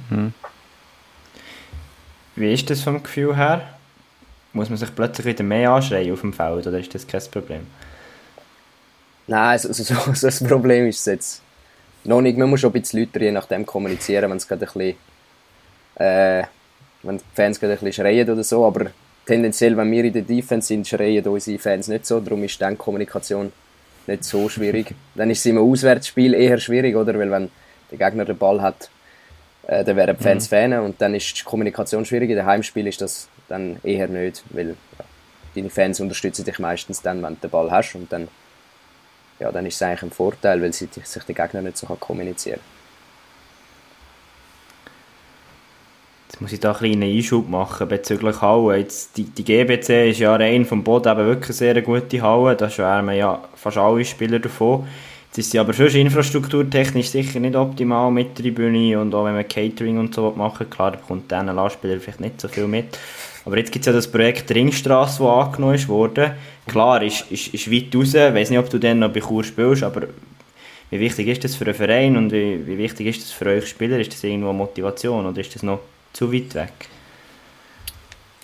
[0.10, 0.34] Mhm.
[2.36, 3.76] Wie ist das vom Gefühl her?
[4.52, 7.68] Muss man sich plötzlich wieder mehr anschreien auf dem Feld oder ist das kein Problem?
[9.28, 11.42] Nein, so, so, so das Problem ist es jetzt
[12.06, 12.38] noch nicht.
[12.38, 14.96] Man muss schon ein bisschen lauter je nachdem kommunizieren, wenn es gerade ein bisschen,
[15.96, 16.44] äh,
[17.04, 18.88] wenn die Fans gerade ein bisschen schreien oder so, aber
[19.26, 22.78] tendenziell, wenn wir in der Defense sind, schreien unsere Fans nicht so, darum ist dann
[22.78, 23.52] Kommunikation
[24.08, 24.94] nicht so schwierig.
[25.16, 27.18] dann ist es im Auswärtsspiel eher schwierig, oder?
[27.18, 27.50] Weil wenn
[27.92, 28.90] der Gegner den Ball hat,
[29.68, 30.56] äh, dann werden die Fans mhm.
[30.56, 32.30] Fans und dann ist die Kommunikation schwierig.
[32.30, 35.06] In dem Heimspiel ist das dann eher nicht, weil ja,
[35.56, 38.28] deine Fans unterstützen dich meistens dann, wenn du den Ball hast und dann,
[39.40, 42.60] ja, dann ist es eigentlich ein Vorteil, weil sie, sich der Gegner nicht so kommunizieren
[42.60, 42.76] kann.
[46.36, 48.78] Jetzt muss ich da einen kleinen Einschub machen bezüglich Halle.
[48.78, 52.58] Jetzt, die, die GBC ist ja rein vom Boden eben wirklich eine sehr gute Halle.
[52.58, 54.86] Da schwärmen ja fast alle Spieler davon.
[55.28, 59.48] Jetzt ist sie aber schon infrastrukturtechnisch sicher nicht optimal mit Tribüne und auch wenn man
[59.48, 62.98] Catering und so machen klar, da bekommt der NLA-Spieler vielleicht nicht so viel mit.
[63.46, 66.34] Aber jetzt gibt es ja das Projekt Ringstrasse, das angenommen worden.
[66.68, 68.14] Klar, ist, ist, ist weit raus.
[68.16, 70.08] Ich weiß nicht, ob du dann noch bei Chur spielst, aber
[70.90, 73.68] wie wichtig ist das für einen Verein und wie, wie wichtig ist das für euch
[73.68, 74.00] Spieler?
[74.00, 75.80] Ist das irgendwo Motivation oder ist das noch
[76.12, 76.74] zu weit weg?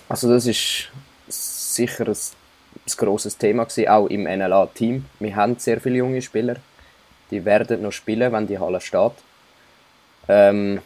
[0.08, 0.88] Also das ist
[1.28, 5.04] sicher ein, ein grosses Thema gewesen, auch im NLA-Team.
[5.18, 6.56] Wir haben sehr viele junge Spieler,
[7.30, 9.12] die werden noch spielen, wenn die Halle steht.
[10.28, 10.80] Ähm,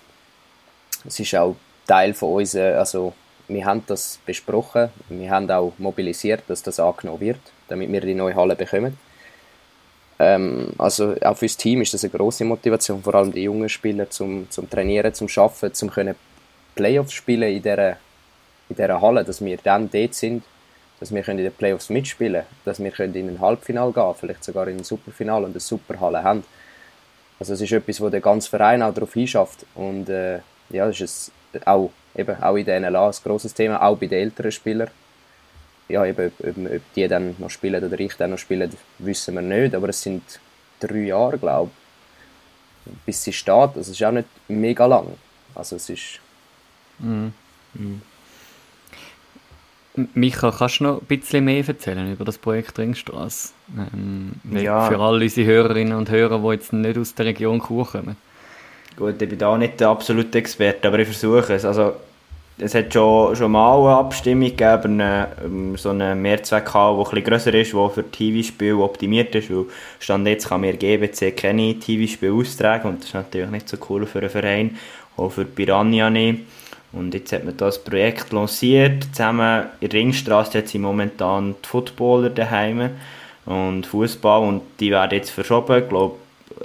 [1.04, 3.12] es ist auch Teil von uns, äh, also
[3.48, 8.14] wir haben das besprochen, wir haben auch mobilisiert, dass das angenommen wird, damit wir die
[8.14, 8.98] neue Halle bekommen.
[10.18, 13.68] Ähm, also auch für das Team ist das eine große Motivation, vor allem die jungen
[13.68, 16.14] Spieler zum, zum Trainieren, zum Schaffen, zum können
[16.74, 17.90] Playoffs spielen in dieser,
[18.68, 20.42] in dieser Halle, dass wir dann dort sind,
[21.00, 24.68] dass wir in den Playoffs mitspielen können, dass wir in ein Halbfinale gehen vielleicht sogar
[24.68, 26.44] in ein Superfinale und eine Superhalle haben.
[27.38, 30.38] Also es ist etwas, wo der ganze Verein auch darauf hinschafft und äh,
[30.70, 31.32] ja, das ist
[31.66, 34.90] auch, eben, auch in der NLA ein grosses Thema, auch bei den älteren Spielern.
[35.88, 39.42] Ja, eben, ob, ob, die dann noch spielen oder ich dann noch spiele, wissen wir
[39.42, 40.22] nicht, aber es sind
[40.80, 41.70] drei Jahre, glaube
[42.86, 43.70] ich, bis sie steht.
[43.74, 45.08] Das ist auch nicht mega lang.
[45.54, 46.20] Also es ist
[46.98, 47.32] Mhm.
[47.74, 48.02] Mhm.
[50.12, 53.54] Micha, kannst du noch ein bisschen mehr erzählen über das Projekt Ringstraße?
[53.76, 54.88] Ähm, ja.
[54.88, 58.16] Für alle unsere Hörerinnen und Hörer, die jetzt nicht aus der Region Chur kommen.
[58.96, 61.64] Gut, ich bin da nicht der absolute Experte, aber ich versuche es.
[61.64, 61.94] Also,
[62.58, 67.24] es hat schon, schon mal eine Abstimmung gegeben, eine, ähm, so eine Mehrzweckhalle, die etwas
[67.24, 69.66] grösser ist, die für TV-Spiele optimiert ist, weil
[69.98, 74.06] Stand jetzt kann mir GBC keine TV-Spiele austragen und das ist natürlich nicht so cool
[74.06, 74.78] für einen Verein,
[75.16, 76.40] auch für Piranha nicht.
[76.92, 81.68] Und jetzt hat man das Projekt lanciert, zusammen in der Ringstraße hat sie momentan die
[81.68, 82.90] Footballer daheim
[83.44, 86.16] und Fußball und die werden jetzt verschoben, ich glaube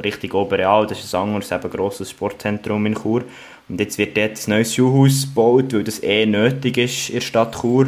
[0.02, 3.24] Richtung Oberreal, das ist ein anderes, eben grosses Sportzentrum in Chur.
[3.70, 7.22] Und jetzt wird dort ein neues Schulhaus gebaut, weil das eh nötig ist in der
[7.22, 7.86] Stadt Chur,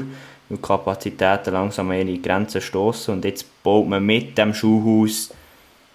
[0.50, 3.14] weil die Kapazitäten langsam an ihre Grenzen stoßen.
[3.14, 5.34] Und jetzt baut man mit dem Schulhaus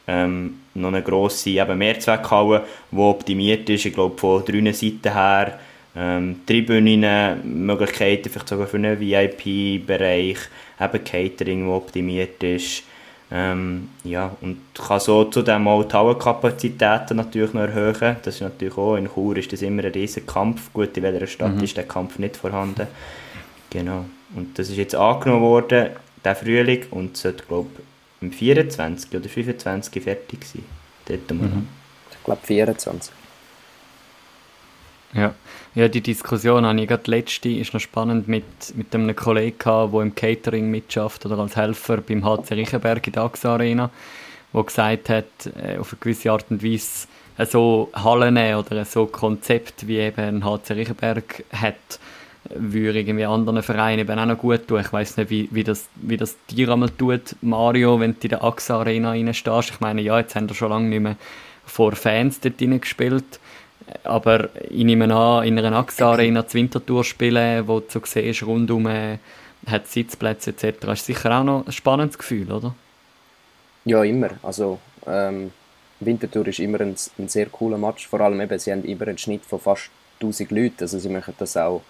[0.06, 5.58] ähm, noch eine grosse eben Mehrzweckhalle, die optimiert ist, ich glaube von drei Seiten her.
[5.96, 10.38] Ähm, Tribünen, Möglichkeiten vielleicht sogar für einen VIP-Bereich,
[10.80, 12.84] eben Catering, das optimiert ist.
[13.30, 18.16] Ähm, ja, und kann so zudem auch die Hallenkapazitäten natürlich noch erhöhen.
[18.22, 20.72] Das ist natürlich auch, in Chur ist das immer ein riesen Kampf.
[20.72, 21.64] Gut, in welcher Stadt mhm.
[21.64, 22.86] ist der Kampf nicht vorhanden.
[23.70, 24.06] Genau.
[24.34, 25.90] Und das ist jetzt angenommen worden,
[26.24, 30.64] der Frühling, und sollte, glaube ich, im 24 oder 25 fertig sein.
[31.06, 31.68] Dort mhm.
[32.10, 33.12] Ich glaube 24.
[35.14, 35.34] Ja.
[35.74, 38.44] ja, die Diskussion habe ich gerade letzte, ist noch spannend, mit,
[38.74, 43.22] mit einem Kollegen der im Catering mitschafft oder als Helfer beim HC Riechenberg in der
[43.22, 43.90] AXA Arena,
[44.52, 45.24] der gesagt hat,
[45.62, 47.06] äh, auf eine gewisse Art und Weise
[47.38, 51.98] äh, so Hallen oder so Konzept wie eben ein HC Riechenberg hat,
[52.50, 54.80] würde irgendwie anderen Vereinen eben auch noch gut tun.
[54.80, 58.28] Ich weiß nicht, wie, wie, das, wie das dir einmal tut, Mario, wenn du in
[58.28, 59.70] der AXA Arena reinstehst.
[59.70, 61.16] Ich meine, ja, jetzt haben wir schon lange nicht mehr
[61.64, 63.40] vor Fans dort gespielt
[64.04, 68.86] aber ich nehme an, in einer AXA Arena zu Winterthur spielen, wo du siehst, rundum
[68.86, 69.18] äh,
[69.66, 72.74] hat Sitzplätze etc., ist sicher auch noch ein spannendes Gefühl, oder?
[73.84, 74.30] Ja, immer.
[74.42, 75.52] Also ähm,
[76.00, 79.18] Winterthur ist immer ein, ein, sehr cooler Match, vor allem eben, sie haben immer einen
[79.18, 81.82] Schnitt von fast 1000 Leuten, also sie machen das auch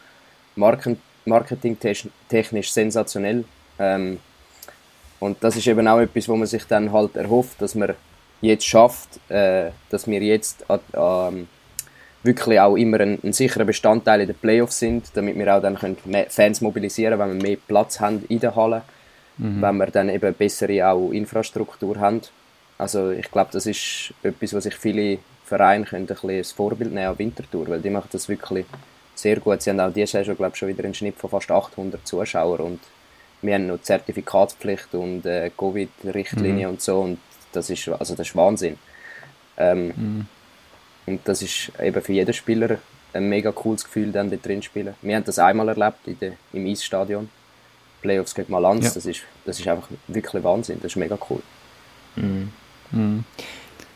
[0.54, 3.44] marketingtechnisch sensationell.
[3.78, 4.20] Ähm,
[5.20, 7.94] und das ist eben auch etwas, wo man sich dann halt erhofft, dass man
[8.40, 11.48] jetzt schafft, äh, dass wir jetzt an, an
[12.22, 15.76] wirklich auch immer ein, ein sicherer Bestandteil in den Playoffs sind, damit wir auch dann
[15.76, 15.96] können
[16.28, 18.82] Fans mobilisieren können, wenn wir mehr Platz haben in der Halle,
[19.38, 19.62] mhm.
[19.62, 22.22] wenn wir dann eben bessere auch Infrastruktur haben.
[22.76, 26.92] Also ich glaube, das ist etwas, was sich viele Vereine können ein bisschen als Vorbild
[26.92, 28.66] nehmen an Winterthur, weil die machen das wirklich
[29.14, 29.62] sehr gut.
[29.62, 32.60] Sie haben auch diese Saison, glaube ich, schon wieder einen Schnitt von fast 800 Zuschauern
[32.60, 32.80] und
[33.42, 36.72] wir haben noch Zertifikatspflicht und äh, Covid-Richtlinie mhm.
[36.72, 37.18] und so und
[37.52, 38.78] das ist, also das ist Wahnsinn.
[39.56, 40.26] Ähm, mhm.
[41.08, 42.78] Und das ist eben für jeden Spieler
[43.12, 44.94] ein mega cooles Gefühl, dann da drin zu spielen.
[45.00, 47.28] Wir haben das einmal erlebt in der, im Eisstadion.
[48.00, 48.90] Playoffs gegen Malanz, ja.
[48.94, 51.42] das, ist, das ist einfach wirklich Wahnsinn, das ist mega cool.
[52.14, 52.52] Mhm.
[52.92, 53.24] Mhm.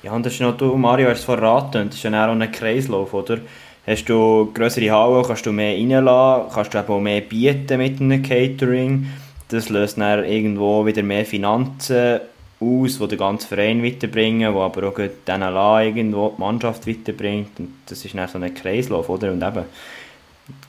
[0.03, 2.51] Ja, und das ist noch, du Mario hast es verraten, das ist ja auch ein
[2.51, 3.38] Kreislauf, oder?
[3.87, 8.01] Hast du größere Hallen, kannst du mehr reinlassen, kannst du eben auch mehr bieten mit
[8.01, 9.07] einem Catering.
[9.48, 12.20] Das löst dann irgendwo wieder mehr Finanzen
[12.62, 17.59] aus, die den ganzen Verein weiterbringen, wo aber auch dann irgendwo die Mannschaft weiterbringt.
[17.59, 19.33] Und das ist dann so ein Kreislauf, oder?
[19.33, 19.64] Und eben,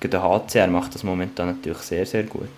[0.04, 2.50] der HCR macht das momentan natürlich sehr, sehr gut.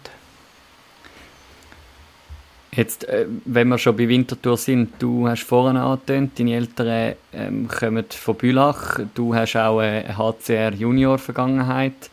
[2.76, 7.68] Jetzt, äh, wenn wir schon bei Winterthur sind, du hast vorhin angetönt, deine Eltern ähm,
[7.70, 12.10] kommen von Bülach, du hast auch eine HCR-Junior-Vergangenheit.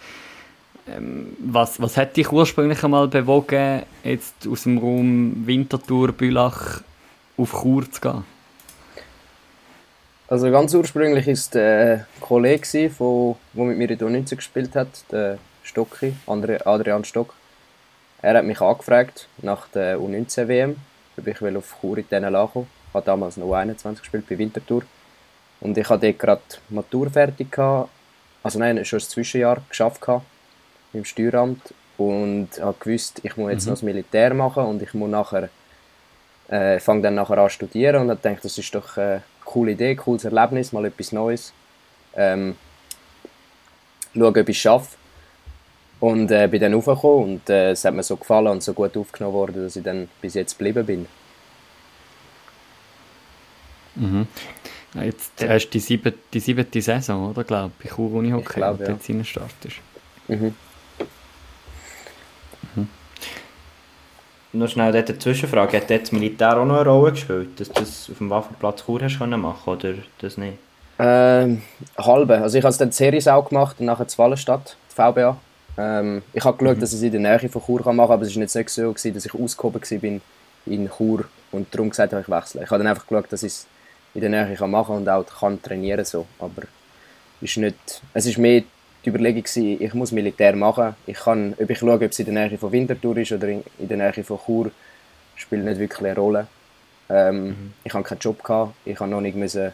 [0.87, 6.83] Ähm, was, was hat dich ursprünglich einmal bewogen, jetzt aus dem Raum Winterthur, Bülach
[7.43, 8.25] auf Chur zu gehen?
[10.29, 15.39] Also ganz ursprünglich war der Kollege, der mit mir in der U19 gespielt hat, der
[15.63, 17.35] Stocki, Adrian Stock.
[18.23, 20.77] Er hat mich angefragt nach der U19-WM,
[21.19, 24.83] ob ich auf Chur in diesen kommen Ich habe damals noch U21 gespielt bei Winterthur.
[25.61, 27.51] Und ich hatte dort gerade Matur fertig.
[27.53, 27.91] Gehabt.
[28.43, 30.25] Also nein, schon ein Zwischenjahr geschafft gehabt,
[30.93, 31.75] im Steueramt.
[31.99, 33.71] Und habe gewusst, ich muss jetzt mhm.
[33.71, 35.51] noch das Militär machen und ich muss nachher
[36.53, 39.73] äh, fange dann nachher an zu studieren und dann denke das ist doch eine coole
[39.73, 41.53] Idee, cooles Erlebnis, mal etwas Neues.
[42.15, 42.57] Ähm,
[44.13, 44.97] schauen, ob ich es schaffe.
[46.01, 48.97] Und äh, bin dann raufgekommen und äh, es hat mir so gefallen und so gut
[48.97, 51.07] aufgenommen worden, dass ich dann bis jetzt geblieben bin.
[53.95, 54.27] Mhm.
[55.01, 57.45] Jetzt hast du die siebte, die siebte Saison, oder?
[57.45, 58.91] Glaube ich, bei Chur Unihockey, glaube, ja.
[58.91, 59.77] jetzt startest.
[60.29, 60.55] Mhm.
[64.55, 65.79] Nur schnell dort eine Zwischenfrage.
[65.79, 69.01] Hat das Militär auch noch eine Rolle gespielt, dass du das auf dem Waffenplatz Chur
[69.03, 70.59] hast können machen oder das nicht?
[70.99, 71.63] Ähm,
[71.97, 72.43] halbe.
[72.43, 75.37] Also ich habe es dann Series auch gemacht und nachher Wallenstadt, die VBA.
[75.79, 76.81] Ähm, ich habe geschaut, mhm.
[76.81, 78.91] dass ich es in der Nähe von Chur machen kann, aber es war nicht so,
[78.91, 80.21] gewesen, dass ich ausgehoben war
[80.67, 82.63] in Chur und darum gesagt habe, ich wechsle.
[82.63, 83.67] Ich habe dann einfach geschaut, dass ich es
[84.15, 86.27] in der Nähe kann machen und auch kann trainieren so.
[86.39, 86.63] Aber
[87.41, 88.63] ist nicht, es ist mehr
[89.05, 90.95] die Überlegung gewesen, ich muss Militär machen.
[91.07, 93.65] Ich kann, ob ich schaue, ob es in der Nähe von Winterthur ist oder in,
[93.79, 94.71] in der Nähe von Chur,
[95.35, 96.47] spielt nicht wirklich eine Rolle.
[97.09, 97.73] Ähm, mhm.
[97.85, 99.73] Ich hatte keinen Job, gehabt, ich habe noch nicht müssen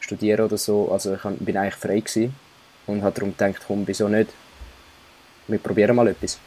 [0.00, 2.34] studieren oder so, also ich bin eigentlich frei gewesen
[2.86, 4.30] und habe darum gedacht, komm, wieso nicht?
[5.46, 6.38] Wir probieren mal etwas.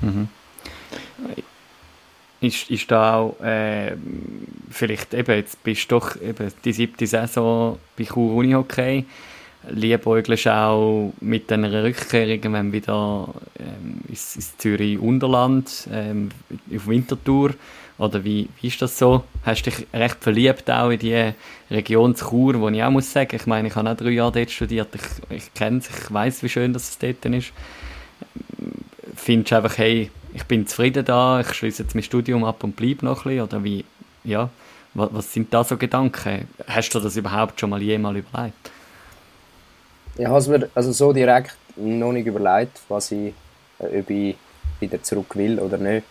[0.00, 0.28] Mhm.
[2.40, 3.96] Ist, ist da auch äh,
[4.70, 9.04] vielleicht eben, jetzt bist du doch eben die siebte Saison bei Chur Unihockey,
[9.68, 16.30] liebäugelst auch mit einer Rückkehr irgendwann wieder ähm, ins, ins Zürich Unterland ähm,
[16.74, 17.54] auf Winterthur
[17.98, 19.24] oder wie, wie ist das so?
[19.44, 21.32] Hast du dich recht verliebt auch in die
[21.70, 24.50] Region Chur, wo ich auch muss sagen, ich meine, ich habe auch drei Jahre dort
[24.50, 27.52] studiert, ich, ich kenne es, ich weiß, wie schön das dort ist.
[29.14, 32.74] Findest du einfach, hey, ich bin zufrieden da, ich schließe jetzt mein Studium ab und
[32.74, 33.84] bleibe noch ein bisschen, oder wie,
[34.24, 34.48] ja,
[34.94, 36.48] was, was sind da so Gedanken?
[36.66, 38.70] Hast du das überhaupt schon mal jemals überlegt?
[40.16, 43.34] Ich habe es mir also so direkt noch nicht überlegt, was ich,
[43.78, 44.36] äh, ob ich
[44.80, 46.04] wieder zurück will oder nicht.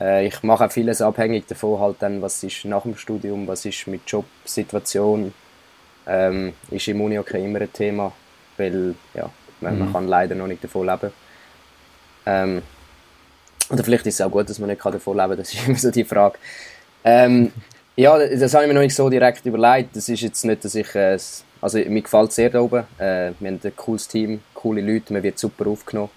[0.00, 3.64] Äh, ich mache auch vieles abhängig davon, halt dann, was ist nach dem Studium, was
[3.64, 5.32] ist mit Jobsituation.
[6.04, 8.12] Ähm, ist im Uni okay immer ein Thema,
[8.56, 9.92] weil ja, man, mhm.
[9.92, 11.12] kann leider noch nicht davon leben.
[12.26, 12.62] Ähm,
[13.70, 15.78] oder vielleicht ist es auch gut, dass man nicht davon leben kann, das ist immer
[15.78, 16.38] so die Frage.
[17.04, 17.52] Ähm,
[17.96, 19.96] ja, das habe ich mir noch nicht so direkt überlegt.
[19.96, 20.94] Das ist jetzt nicht, dass ich...
[20.94, 21.18] Äh,
[21.62, 22.84] also mir gefällt es sehr da oben.
[22.98, 26.10] Äh, wir haben ein cooles Team, coole Leute, man wird super aufgenommen.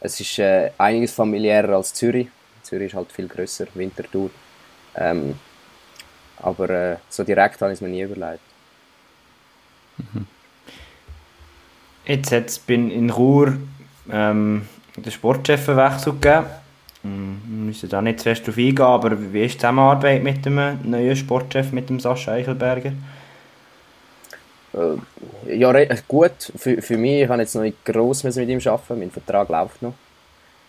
[0.00, 2.28] Es ist äh, einiges familiärer als Zürich.
[2.62, 4.30] Zürich ist halt viel grösser, Winterthur.
[4.94, 5.38] Ähm,
[6.38, 8.40] aber äh, so direkt habe ich es mir nie überlegt.
[9.98, 10.26] Mhm.
[12.06, 13.58] Jetzt hat es in Chur
[14.10, 16.46] ähm, den Sportchefwechsel gegeben.
[17.02, 21.16] Wir müssen da nicht zuerst darauf eingehen, aber wie ist die Zusammenarbeit mit dem neuen
[21.16, 22.92] Sportchef, mit dem Sascha Eichelberger?
[24.74, 25.72] Äh, ja,
[26.06, 26.52] gut.
[26.56, 29.82] Für, für mich, ich habe jetzt noch nicht gross mit ihm arbeiten, mein Vertrag läuft
[29.82, 29.94] noch.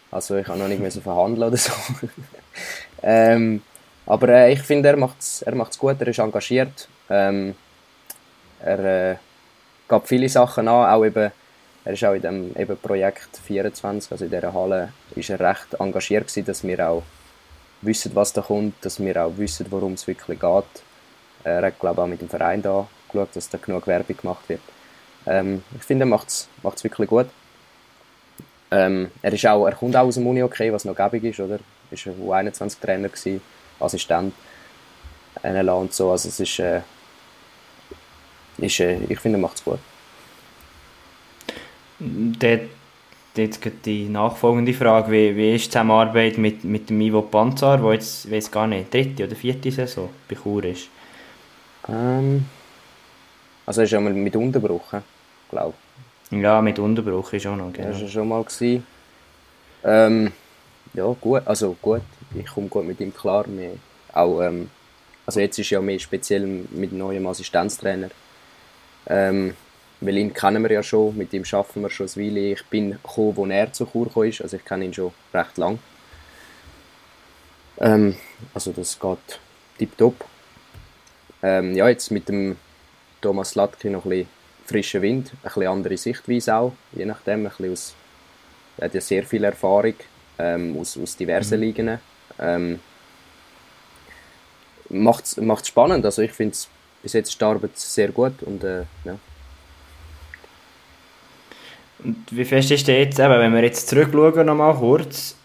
[0.09, 1.71] Also ich habe noch nicht müssen verhandeln oder so.
[3.03, 3.61] ähm,
[4.05, 6.87] aber äh, ich finde, er macht es er macht's gut, er ist engagiert.
[7.09, 7.55] Ähm,
[8.59, 9.15] er äh,
[9.87, 11.31] gab viele Sachen an, auch eben,
[11.83, 15.73] er ist auch in dem eben Projekt 24, also in dieser Halle, ist er recht
[15.79, 17.03] engagiert gewesen, dass wir auch
[17.81, 20.83] wissen, was da kommt, dass wir auch wissen, worum es wirklich geht.
[21.43, 24.47] Er hat, glaube ich, auch mit dem Verein da geschaut, dass da genug Werbung gemacht
[24.47, 24.61] wird.
[25.25, 26.47] Ähm, ich finde, er macht es
[26.83, 27.27] wirklich gut.
[28.69, 31.39] Ähm, er, ist auch, er kommt auch aus dem Uni okay, was noch gäbig ist,
[31.39, 31.59] oder?
[31.89, 33.09] Er war U21-Trainer,
[33.79, 34.33] Assistent,
[35.43, 36.11] NLA und so.
[36.11, 36.81] Also es ist, äh,
[38.59, 39.79] ist äh, ich finde, er macht es gut.
[42.39, 42.61] Dort,
[43.35, 47.93] jetzt die nachfolgende Frage, wie, wie ist die Zusammenarbeit mit, mit dem Ivo Panzar, der
[47.93, 50.89] jetzt, weiß gar nicht, dritte oder vierte Saison bei Chur ist?
[51.87, 52.45] Ähm,
[53.65, 54.93] also er ist ja mal mit Unterbruch,
[55.49, 55.73] glaube
[56.31, 56.41] ich.
[56.41, 57.89] Ja, mit Unterbruch ist auch noch, genau.
[57.89, 58.43] Das war schon mal.
[58.43, 58.85] Gewesen.
[59.83, 60.31] Ähm,
[60.93, 62.01] ja, gut, also gut,
[62.33, 63.45] ich komme gut mit ihm klar.
[63.47, 63.77] Wir
[64.13, 64.69] auch, ähm,
[65.25, 68.09] also jetzt ist ja mehr speziell mit neuem Assistenztrainer.
[69.07, 69.53] Ähm,
[70.01, 72.39] weil ihn kennen wir ja schon, mit ihm arbeiten wir schon ein Weile.
[72.51, 75.57] Ich bin gekommen, wo er zu Chur gekommen ist, also ich kenne ihn schon recht
[75.57, 75.79] lang.
[77.79, 78.15] Ähm,
[78.53, 79.39] also das geht
[79.77, 80.25] tipptopp.
[81.43, 82.57] Ähm, ja, jetzt mit dem
[83.21, 84.29] Thomas Latke noch ein bisschen
[84.65, 87.95] frischen Wind, ein bisschen andere Sichtweise auch, je nachdem, ein bisschen aus,
[88.77, 89.95] er hat ja sehr viel Erfahrung
[90.39, 91.63] ähm, aus, aus diversen mhm.
[91.63, 91.99] Ligen.
[92.39, 92.79] Ähm,
[94.89, 96.57] macht es spannend, also ich finde
[97.01, 99.17] bis jetzt ist die Arbeit sehr gut und äh, ja.
[102.03, 105.35] Und wie fest ist der jetzt, eben, wenn wir jetzt zurückschauen nochmal kurz,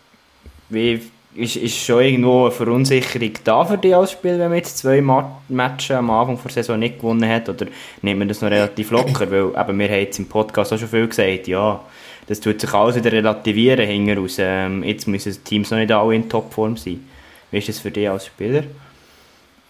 [0.68, 1.00] wie
[1.36, 5.00] ist, ist schon irgendwo eine Verunsicherung da für dich als Spiel, wenn man jetzt zwei
[5.00, 7.48] Matches am Anfang der Saison nicht gewonnen hat?
[7.48, 7.66] Oder
[8.02, 9.30] nimmt man das noch relativ locker?
[9.30, 11.80] Weil eben, wir haben jetzt im Podcast auch schon viel gesagt, ja,
[12.26, 14.28] das tut sich alles wieder relativieren hinten.
[14.38, 17.06] Ähm, jetzt müssen die Teams noch nicht alle in Topform sein.
[17.50, 18.64] Wie ist das für dich als Spieler?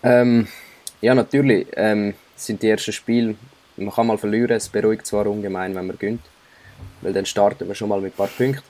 [0.02, 0.46] Ähm,
[1.00, 1.66] ja, natürlich.
[1.76, 3.34] Ähm, sind die ersten Spiele,
[3.76, 6.20] man kann mal verlieren, es beruhigt zwar ungemein, wenn man gönnt,
[7.02, 8.62] weil dann starten wir schon mal mit ein paar Punkten.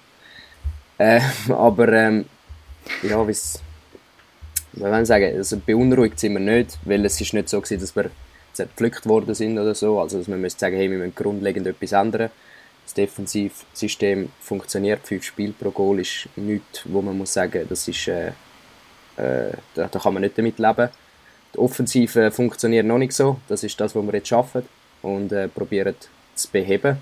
[0.99, 2.27] Äh, aber ähm,
[3.03, 3.35] ja, wie
[4.73, 8.11] wir sagen, also beunruhigt sind wir nicht, weil es ist nicht so gewesen, dass wir
[8.53, 11.93] zerpflückt worden sind oder so, also dass man müsste sagen, hey, wir müssen grundlegend etwas
[11.93, 12.31] ändern.
[12.85, 18.07] Das Defensivsystem funktioniert, fünf Spiele pro Goal ist nichts, wo man muss sagen, das ist,
[18.09, 18.29] äh,
[19.17, 20.89] äh, da, da, kann man nicht damit leben.
[21.55, 24.63] Die Offensive funktioniert noch nicht so, das ist das, was wir jetzt schaffen
[25.03, 25.97] und äh, probieren
[26.35, 26.99] zu beheben.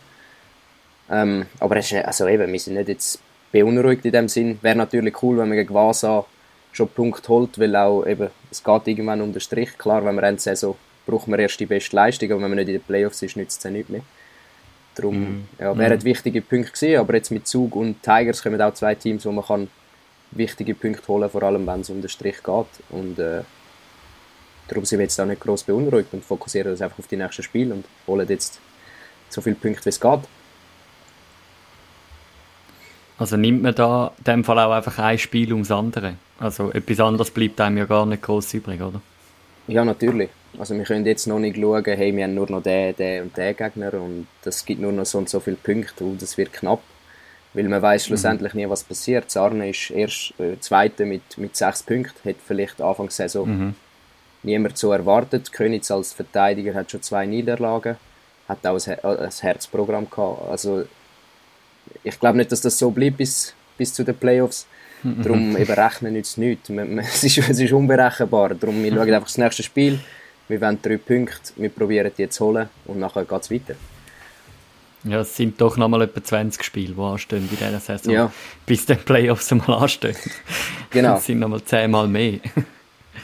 [1.15, 3.21] Ähm, aber es ist, also eben, wir sind nicht jetzt
[3.53, 4.59] beunruhigt in dem Sinn.
[4.63, 6.25] Wäre natürlich cool, wenn man gegen Vasa
[6.73, 9.79] schon Punkt holt, weil auch eben, es geht irgendwann um den Strich.
[9.79, 12.75] Klar, wenn man Saison braucht man erst die beste Leistung, aber wenn man nicht in
[12.75, 14.01] den Playoffs ist, nützt es ja nichts mehr.
[14.97, 15.49] Darum mhm.
[15.59, 16.05] ja, wären mhm.
[16.05, 19.45] wichtige Punkte gewesen, aber jetzt mit Zug und Tigers kommen auch zwei Teams, wo man
[19.45, 19.69] kann
[20.33, 22.67] wichtige Punkte holen, vor allem wenn es um den Strich geht.
[22.91, 23.43] Und äh,
[24.67, 27.43] darum sind wir jetzt auch nicht groß beunruhigt und fokussieren uns einfach auf die nächsten
[27.43, 28.59] Spiele und holen jetzt
[29.29, 30.21] so viele Punkte, wie es geht.
[33.19, 36.15] Also nimmt man da in dem Fall auch einfach ein Spiel ums andere?
[36.41, 39.01] Also etwas anderes bleibt einem ja gar nicht groß übrig, oder?
[39.69, 40.31] Ja, natürlich.
[40.59, 43.37] Also wir können jetzt noch nicht schauen, hey, wir haben nur noch den, den und
[43.37, 46.53] den Gegner und das gibt nur noch so und so viele Punkte und das wird
[46.53, 46.81] knapp.
[47.55, 48.61] Weil man weiß schlussendlich mhm.
[48.61, 49.31] nie, was passiert.
[49.31, 53.75] Sarne ist erst äh, Zweiter mit, mit sechs Punkten, hat vielleicht Anfangssaison mhm.
[54.43, 55.53] niemand so erwartet.
[55.53, 57.97] Königs als Verteidiger hat schon zwei Niederlagen,
[58.49, 60.49] hat auch ein, ein Herzprogramm gehabt.
[60.51, 60.85] Also
[62.03, 64.67] ich glaube nicht, dass das so bleibt bis, bis zu den Playoffs.
[65.03, 65.23] Mhm.
[65.23, 66.69] Darum eben rechnen nützt nichts.
[66.71, 68.55] Es ist, es ist unberechenbar.
[68.55, 70.01] Darum, wir schauen einfach das nächste Spiel.
[70.49, 73.75] Wir wollen drei Punkte, wir probieren die zu holen und nachher geht es weiter.
[75.05, 78.33] Ja, es sind doch nochmal etwa 20 Spiele, die anstehen in dieser Saison, ja.
[78.65, 80.17] bis die Playoffs mal anstehen.
[80.91, 81.17] Genau.
[81.17, 82.39] Es sind nochmal 10 Mal mehr.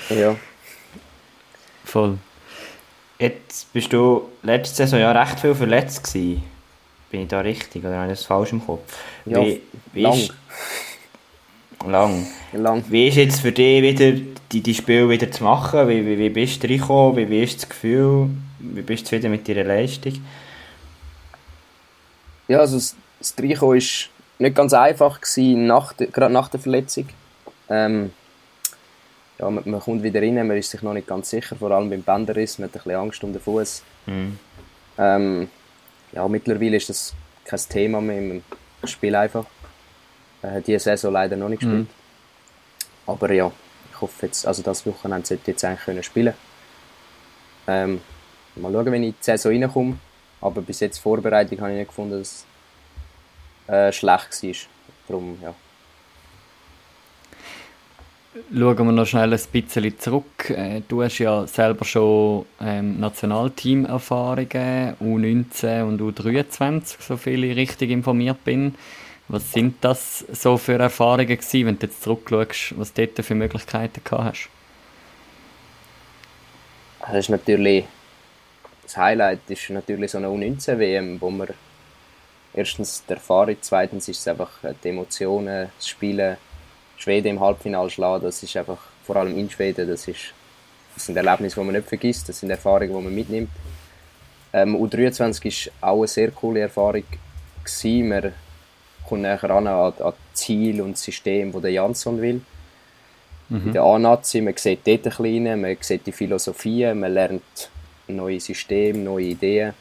[0.09, 0.35] ja.
[1.85, 2.19] Voll.
[3.19, 6.43] Jetzt bist du letzte Saison ja recht viel verletzt gewesen.
[7.11, 8.83] Bin ich da richtig oder habe ich das falsch im Kopf?
[9.27, 9.61] Ja, wie,
[9.93, 10.15] wie lang.
[10.15, 10.33] Ist,
[11.87, 12.27] lang.
[12.53, 12.85] lang.
[12.89, 14.13] Wie ist jetzt für dich wieder
[14.53, 15.89] die, die Spiele wieder zu machen?
[15.89, 17.17] Wie, wie, wie bist du reingekommen?
[17.17, 18.31] Wie, wie ist das Gefühl?
[18.61, 20.25] Wie bist du zufrieden mit deiner Leistung?
[22.47, 26.61] Ja, also das, das Reinkommen war nicht ganz einfach, gewesen, nach de, gerade nach der
[26.61, 27.09] Verletzung.
[27.69, 28.11] Ähm,
[29.39, 31.91] ja, man, man, kommt wieder rein, man ist sich noch nicht ganz sicher, vor allem
[31.91, 33.83] beim Bänderriss, man hat ein bisschen Angst um den Fuß.
[34.07, 34.39] Mhm.
[34.99, 35.49] Ähm,
[36.13, 38.41] ja, mittlerweile ist das kein Thema mehr.
[38.83, 39.47] Ich spiele einfach.
[40.43, 41.83] Äh, diese Saison leider noch nicht gespielt.
[41.83, 41.89] Mhm.
[43.07, 43.51] Aber ja,
[43.91, 46.35] ich hoffe jetzt, also das Wochenende sollte ich jetzt eigentlich können spielen.
[47.67, 48.01] Ähm,
[48.57, 49.99] mal schauen, wenn ich in die Saison reinkomme.
[50.41, 52.47] Aber bis jetzt Vorbereitung habe ich nicht gefunden, dass
[53.67, 54.55] es äh, schlecht war.
[55.09, 55.55] Darum, ja.
[58.33, 60.51] Schauen wir noch schnell ein bisschen zurück.
[60.51, 67.91] Äh, du hast ja selber schon ähm, Nationalteam-Erfahrungen, U19 und U23, so viel ich richtig
[67.91, 68.77] informiert bin.
[69.27, 73.35] Was sind das so für Erfahrungen gewesen, wenn du jetzt zurückschaust, was du dort für
[73.35, 74.49] Möglichkeiten gehabt hast?
[77.01, 77.85] Das ist natürlich
[78.91, 81.49] das Highlight ist natürlich so eine U19-WM, wo man
[82.53, 84.51] erstens die Erfahrung, zweitens ist es einfach
[84.83, 86.37] die Emotionen, das Spielen
[87.01, 90.35] Schweden im Halbfinale schlagen, das ist einfach, vor allem in Schweden, das, ist,
[90.95, 93.51] das sind Erlebnisse, die man nicht vergisst, das sind Erfahrungen, die man mitnimmt.
[94.53, 97.05] Ähm, U23 war auch eine sehr coole Erfahrung.
[97.65, 98.09] Gewesen.
[98.09, 98.33] Man
[99.09, 102.41] kommt näher an, an, an Ziel und das System, das der Jansson will.
[103.49, 103.67] Mhm.
[103.67, 107.71] In der A-Nazi, man sieht dort ein bisschen, man sieht die Philosophie, man lernt
[108.09, 109.75] neue Systeme, neue Ideen.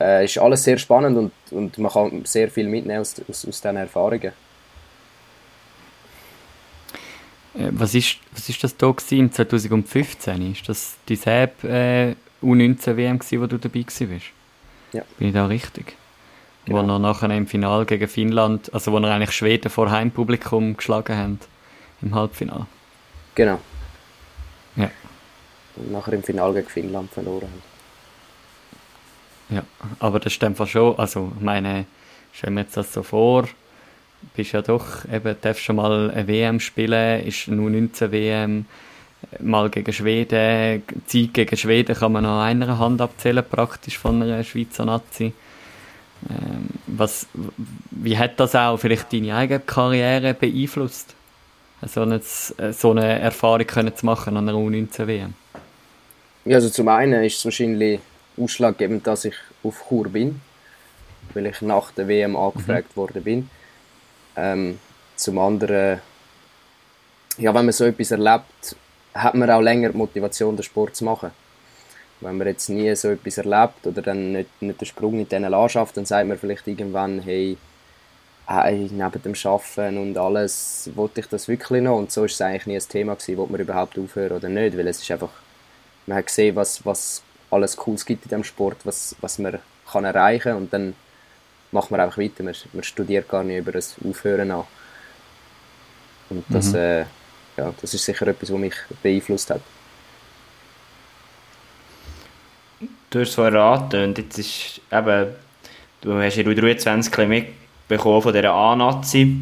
[0.00, 3.60] Äh, ist alles sehr spannend und, und man kann sehr viel mitnehmen aus, aus, aus
[3.60, 4.32] diesen Erfahrungen.
[4.32, 4.32] Äh,
[7.54, 10.52] was ist, was ist das da gewesen, 2015?
[10.52, 14.26] Ist das die SEB äh, U19 WM gewesen, wo du dabei gewesen bist?
[14.92, 15.02] Ja.
[15.18, 15.96] Bin ich da richtig?
[16.64, 16.78] Genau.
[16.78, 21.16] Wo er nachher im Finale gegen Finnland, also wo er eigentlich Schweden vor Heimpublikum geschlagen
[21.16, 21.40] haben
[22.02, 22.66] im Halbfinale.
[23.34, 23.60] Genau.
[24.76, 24.90] Ja.
[25.76, 27.74] Und nachher im Finale gegen Finnland verloren haben.
[29.50, 29.62] Ja,
[29.98, 31.84] aber das stimmt schon, also ich meine,
[32.32, 33.46] stellen wir jetzt das so vor,
[34.34, 38.66] bist ja doch, eben, darfst schon mal eine WM spielen, ist nur 19 WM,
[39.40, 44.44] mal gegen Schweden, Zeit gegen Schweden kann man noch einer Hand abzählen, praktisch von einer
[44.44, 45.32] Schweizer Nazi.
[46.30, 47.26] Ähm, was,
[47.90, 51.14] wie hat das auch vielleicht deine eigene Karriere beeinflusst?
[51.86, 55.34] So eine, so eine Erfahrung können zu machen an einer U19 WM?
[56.46, 58.00] Ja, also zum einen ist es wahrscheinlich
[58.38, 60.40] ausschlaggebend, dass ich auf Chur bin,
[61.34, 63.00] weil ich nach der WM angefragt mhm.
[63.00, 63.50] worden bin.
[64.36, 64.78] Ähm,
[65.16, 66.00] zum anderen,
[67.38, 68.76] ja, wenn man so etwas erlebt,
[69.14, 71.30] hat man auch länger die Motivation, den Sport zu machen.
[72.20, 75.40] Wenn man jetzt nie so etwas erlebt oder dann nicht, nicht den Sprung in diese
[75.40, 77.56] Landschaft, dann sagt man vielleicht irgendwann, hey,
[78.46, 81.98] hey neben dem Arbeiten und alles, wollte ich das wirklich noch?
[81.98, 84.88] Und so war es eigentlich nie ein Thema ob man überhaupt aufhören oder nicht, weil
[84.88, 85.30] es ist einfach,
[86.06, 89.58] man hat gesehen, was, was alles Cooles gibt in diesem Sport, was, was man
[89.90, 90.94] kann erreichen kann und dann
[91.74, 92.42] macht man einfach weiter.
[92.42, 94.64] Man, man studiert gar nicht über das Aufhören an.
[96.30, 96.78] Und das, mhm.
[96.78, 97.00] äh,
[97.56, 99.60] ja, das ist sicher etwas, was mich beeinflusst hat.
[103.10, 105.34] Du hast es vorhin erraten und jetzt ist eben,
[106.00, 109.36] du hast ja 23 mitbekommen von dieser A-Nazi.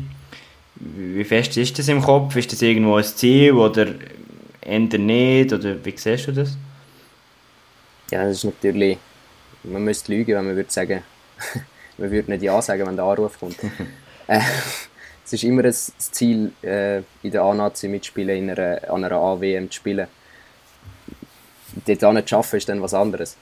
[0.74, 2.35] Wie fest ist das im Kopf?
[2.37, 3.87] Ist das irgendwo ein Ziel oder
[4.61, 5.53] eher nicht?
[5.53, 6.57] Oder wie siehst du das?
[8.11, 8.99] Ja, das ist natürlich
[9.64, 11.03] man müsste lügen, wenn man würde sagen,
[11.99, 13.59] man würde nicht Ja sagen, wenn der Anruf kommt.
[14.26, 14.40] äh,
[15.24, 19.70] es ist immer ein Ziel, äh, in der A-Nazi mitspielen, in einer, an einer AWM
[19.70, 20.09] zu spielen.
[21.86, 23.36] Dort auch nicht zu arbeiten, ist dann was anderes.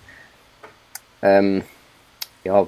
[1.22, 1.62] Ähm,
[2.44, 2.66] ja,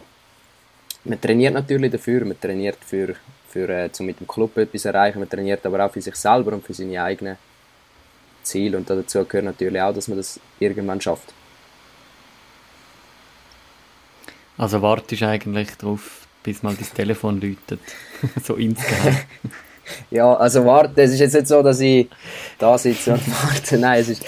[1.05, 3.15] man trainiert natürlich dafür, man trainiert für,
[3.49, 6.17] für äh, um mit dem Club etwas zu erreichen, man trainiert aber auch für sich
[6.17, 7.37] selber und für seine eigenen
[8.43, 11.33] Ziele und dazu gehört natürlich auch, dass man das irgendwann schafft.
[14.59, 17.81] Also wartest du eigentlich darauf, bis mal das Telefon läutet,
[18.45, 19.17] so insgeheim?
[20.11, 22.09] ja, also warte, es ist jetzt nicht so, dass ich
[22.59, 24.25] da sitze und warte, nein, es ist,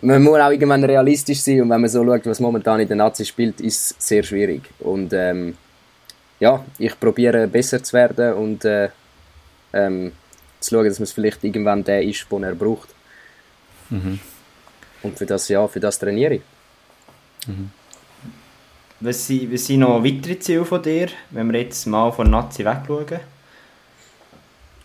[0.00, 2.96] man muss auch irgendwann realistisch sein und wenn man so schaut, was momentan in der
[2.96, 5.56] Nazi spielt, ist es sehr schwierig und ähm,
[6.40, 8.90] ja, ich probiere besser zu werden und äh,
[9.72, 10.12] ähm,
[10.60, 12.88] zu schauen, dass man es vielleicht irgendwann der ist, den er braucht.
[13.90, 14.18] Mhm.
[15.02, 16.42] Und für das, ja, für das trainiere ich.
[17.46, 17.70] Mhm.
[19.04, 22.64] Was sind, was sind noch weitere Ziele von dir, wenn wir jetzt mal von Nazi
[22.64, 23.20] wegschauen?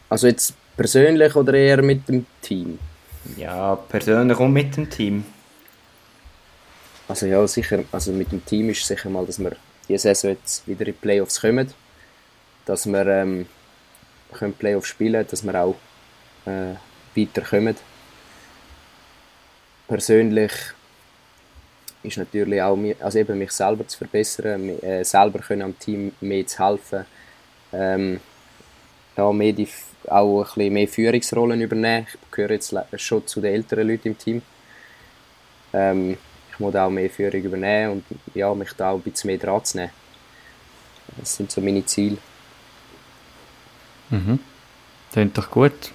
[0.09, 2.77] Also jetzt persönlich oder eher mit dem Team?
[3.37, 5.23] Ja, persönlich und mit dem Team.
[7.07, 9.55] Also ja, sicher, also mit dem Team ist sicher mal, dass wir
[9.87, 11.73] diese Saison jetzt wieder in die Playoffs kommen,
[12.65, 13.47] dass wir ähm,
[14.33, 15.75] können Playoffs spielen dass wir auch
[16.45, 16.75] äh,
[17.15, 17.77] weiterkommen.
[19.87, 20.51] Persönlich
[22.03, 26.47] ist natürlich auch also eben mich selber zu verbessern, äh, selber können am Team mehr
[26.47, 27.05] zu helfen,
[27.73, 28.19] ähm,
[29.17, 29.67] ja, mehr die,
[30.07, 32.07] auch ein bisschen mehr Führungsrollen übernehmen.
[32.09, 34.41] Ich gehöre jetzt schon zu den älteren Leuten im Team.
[35.73, 36.17] Ähm,
[36.51, 39.63] ich muss auch mehr Führung übernehmen und ja, mich da auch ein bisschen mehr dran
[39.63, 39.91] zu nehmen.
[41.17, 42.17] Das sind so meine Ziele.
[44.09, 44.39] Mhm.
[45.11, 45.91] Klingt doch gut.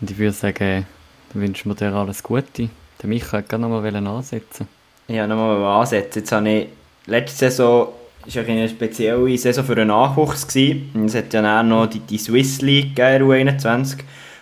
[0.00, 0.86] Und ich würde sagen,
[1.32, 2.70] dann wünschen wir dir alles Gute.
[3.02, 4.68] Der Micha wollte gerne noch mal ansetzen.
[5.08, 6.18] Ja, nochmal ansetzen.
[6.20, 6.66] Jetzt habe ich
[7.06, 7.88] letzte Saison
[8.34, 10.48] war eine spezielle Saison für einen Nachwuchs.
[10.48, 11.04] Gewesen.
[11.06, 13.98] Es hat ja auch noch die, die Swiss League U21,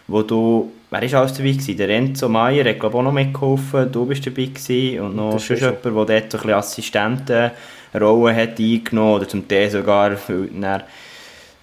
[0.07, 1.77] wo du, wer war alles dabei gewesen?
[1.77, 5.57] Der Enzo Meier hat glaube auch noch mitgeholfen, du bist dabei gewesen und noch schon
[5.57, 10.85] jemand, der dort so ein bisschen Assistentenrolle hat eingenommen oder zum Teil sogar, weil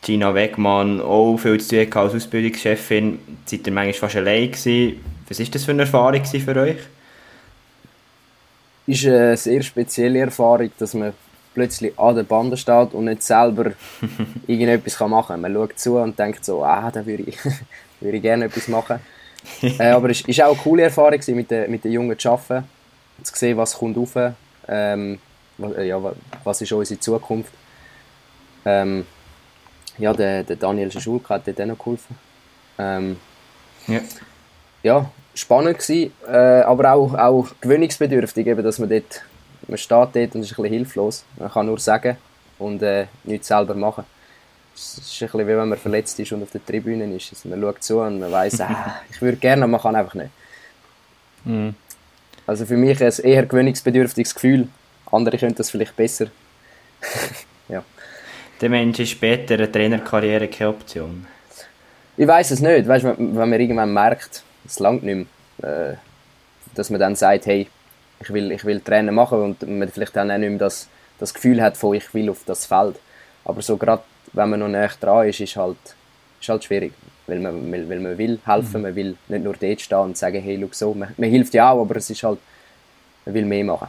[0.04, 4.99] Gina Wegmann auch viel zu tun als Ausbildungschefin, seid ihr manchmal fast allein gewesen.
[5.28, 6.78] Was war das für eine Erfahrung für euch?
[8.91, 11.13] Ist eine sehr spezielle Erfahrung, dass man
[11.53, 13.71] plötzlich an der Bande steht und nicht selber
[14.47, 15.41] irgendetwas machen kann.
[15.41, 17.37] Man schaut zu und denkt so, ah, da würde ich,
[17.99, 18.99] würde ich gerne etwas machen.
[19.61, 22.67] äh, aber es war auch eine coole Erfahrung, mit den, mit den Jungen zu arbeiten,
[23.23, 24.33] zu sehen, was kommt rauf,
[24.67, 25.19] ähm,
[25.57, 25.99] was, ja,
[26.43, 27.53] was ist unsere Zukunft.
[28.65, 29.05] Ähm,
[29.97, 32.15] ja, der, der Daniel Schulke hat dort auch noch geholfen.
[32.77, 33.17] Ähm,
[33.87, 33.99] ja.
[34.83, 39.23] ja, spannend gewesen, äh, aber auch, auch gewöhnungsbedürftig, eben, dass man dort,
[39.67, 41.23] man steht dort und ist ein bisschen hilflos.
[41.38, 42.17] Man kann nur sagen
[42.59, 44.05] und äh, nichts selber machen.
[44.75, 47.32] Es ist ein bisschen wie wenn man verletzt ist und auf der Tribüne ist.
[47.32, 48.65] Also man schaut zu und man weiß, äh,
[49.09, 50.29] ich würde gerne, aber man kann einfach nicht.
[51.45, 51.75] Mhm.
[52.47, 54.67] Also für mich ein eher gewöhnungsbedürftiges Gefühl.
[55.11, 56.27] Andere können das vielleicht besser.
[57.69, 57.84] ja.
[58.59, 61.25] Der Mensch ist später eine Trainerkarriere keine Option.
[62.17, 62.88] Ich weiß es nicht.
[62.88, 65.28] Weißt, wenn, wenn man irgendwann merkt, es langt nicht
[65.59, 65.95] mehr, äh,
[66.76, 67.68] dass man dann sagt, hey,
[68.20, 70.88] ich will, ich will Trainer machen und man vielleicht dann auch nicht mehr das,
[71.20, 72.97] das Gefühl hat von, ich will auf das Feld.
[73.43, 74.03] Aber so gerade,
[74.34, 75.78] wenn man noch näher dran ist, ist halt,
[76.39, 76.93] ist halt schwierig.
[77.28, 78.82] Weil man, weil, weil man will helfen, mhm.
[78.82, 81.72] man will nicht nur dort stehen und sagen, hey, schau so, man, man hilft ja
[81.72, 82.39] auch, aber es ist halt,
[83.26, 83.88] man will mehr machen.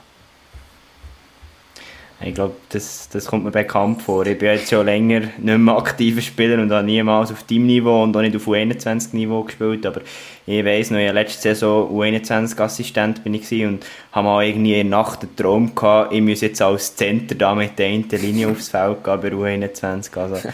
[2.25, 4.25] Ich glaube, das, das kommt mir bekannt vor.
[4.27, 8.17] Ich bin jetzt schon länger nicht mehr aktiver Spieler und habe niemals auf Teamniveau und
[8.17, 9.85] auch nicht auf U21-Niveau gespielt.
[9.87, 10.01] Aber
[10.47, 14.91] ich weiss noch, in der letzten Saison U21-Assistent bin ich und habe mal irgendwie in
[14.91, 18.49] der Nacht den Traum gehabt, ich muss jetzt als Center da mit der einen Linie
[18.49, 20.19] aufs Feld gehen bei U21.
[20.19, 20.49] Also,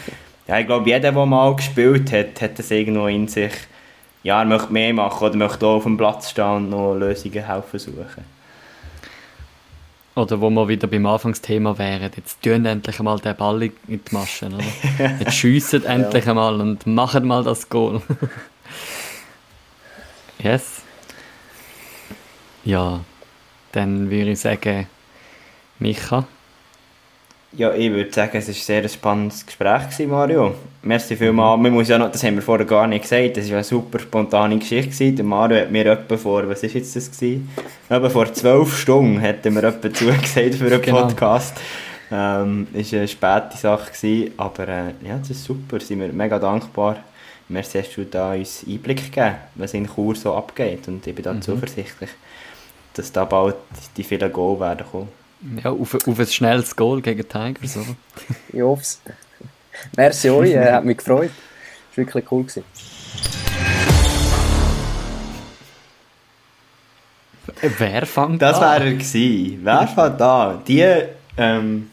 [0.47, 3.53] ja, ich glaube, jeder, der mal gespielt hat, hat das irgendwo in sich.
[4.23, 7.45] Ja, er möchte mehr machen oder möchte auch auf dem Platz stehen und noch Lösungen
[7.45, 8.38] helfen suchen.
[10.19, 14.01] Oder wo wir wieder beim Anfangsthema wären, jetzt tun endlich einmal den Ball in die
[14.11, 14.65] Maschen, oder?
[15.19, 16.31] Jetzt schiessen endlich ja.
[16.31, 18.01] einmal und machen mal das Goal.
[20.43, 20.81] yes.
[22.65, 22.99] Ja,
[23.71, 24.87] dann würde ich sagen,
[25.79, 26.27] Micha,
[27.53, 30.55] ja, ich würde sagen, es war ein sehr spannendes Gespräch, gewesen, Mario.
[30.83, 31.61] Merci vielmals.
[31.61, 33.99] Man muss ja noch, das haben wir vorher gar nicht gesagt, das war eine super
[33.99, 34.91] spontane Geschichte.
[34.91, 35.15] Gewesen.
[35.15, 37.11] Der Mario hat mir etwa vor, was war jetzt das?
[37.11, 37.49] Gewesen?
[37.89, 41.01] Etwa vor zwölf Stunden hat er mir etwa zugesagt für einen genau.
[41.01, 41.57] Podcast.
[42.11, 46.39] Ähm, war eine späte Sache, gewesen, aber äh, ja, das ist super, sind wir mega
[46.39, 46.97] dankbar.
[47.49, 51.23] Merci, hast du da uns Einblick gegeben, was in Chur so abgeht und ich bin
[51.23, 51.41] da mhm.
[51.41, 52.09] zuversichtlich,
[52.93, 53.55] dass da bald
[53.97, 55.18] die vielen Goal werden kommen.
[55.63, 57.95] Ja, auf, auf ein schnelles Goal gegen Tigers, oder?
[58.51, 59.01] Ich hoffe es.
[59.95, 61.29] Merci euch, äh, hat mich gefreut.
[61.89, 62.43] Das war wirklich cool.
[62.43, 62.63] Gewesen.
[67.77, 68.61] Wer fängt Das an?
[68.81, 69.59] wäre er gewesen.
[69.63, 70.61] Wer fängt an?
[70.67, 70.85] Die
[71.37, 71.89] ähm,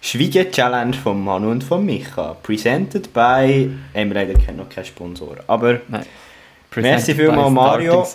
[0.00, 2.34] Schwiege-Challenge von Manu und von Micha.
[2.42, 3.70] Presented by...
[3.92, 5.36] Wir leider keinen- noch keinen Sponsor.
[5.46, 6.06] Aber Nein.
[6.74, 8.06] Merci vielmals, Mario.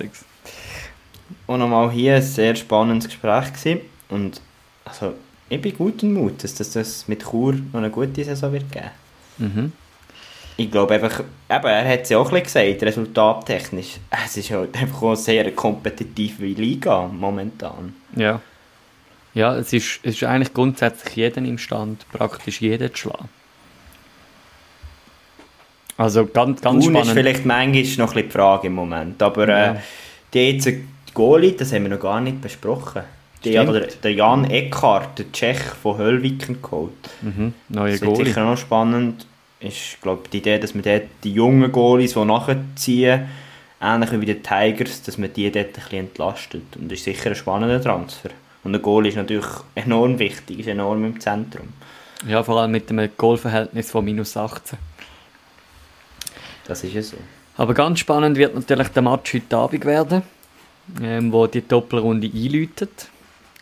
[1.47, 3.82] Auch nochmal hier ein sehr spannendes Gespräch gewesen.
[4.09, 4.41] Und
[4.91, 5.13] also,
[5.49, 8.89] ich bin guten Mutes, dass das mit Chur noch eine gute Saison wird geben.
[9.37, 9.71] Mhm.
[10.57, 13.97] Ich glaube einfach, eben, er hat es ja auch ein bisschen gesagt, resultattechnisch.
[14.25, 17.95] Es ist halt einfach eine sehr kompetitive Liga momentan.
[18.15, 18.41] Ja.
[19.33, 23.29] Ja, es ist, es ist eigentlich grundsätzlich jeden imstand, praktisch jeden zu schlagen.
[25.97, 27.11] Also ganz, ganz ist spannend.
[27.13, 29.73] vielleicht manchmal noch ein bisschen die Frage im Moment, aber Ja.
[29.73, 29.79] äh,
[30.33, 30.83] die jetzt die
[31.13, 33.03] Goalie, das haben wir noch gar nicht besprochen.
[33.43, 33.69] Die, Stimmt.
[33.69, 36.91] oder der Jan Eckhart, der Tschech von Höllwiken geholt.
[37.21, 37.53] Mhm.
[37.69, 38.25] Neue Das Goalie.
[38.25, 39.25] sicher noch spannend.
[39.59, 43.27] Ist, glaube die Idee, dass man dort die jungen Goalies, die nachziehen,
[43.81, 46.63] ähnlich wie bei den Tigers, dass man die dort ein bisschen entlastet.
[46.75, 48.29] Und das ist sicher ein spannender Transfer.
[48.63, 51.69] Und der Goalie ist natürlich enorm wichtig, ist enorm im Zentrum.
[52.27, 54.77] Ja, vor allem mit einem Goalverhältnis von minus 18.
[56.67, 57.17] Das ist ja so.
[57.57, 60.21] Aber ganz spannend wird natürlich der Match heute Abend werden,
[61.01, 63.09] ähm, wo die Doppelrunde einläutet.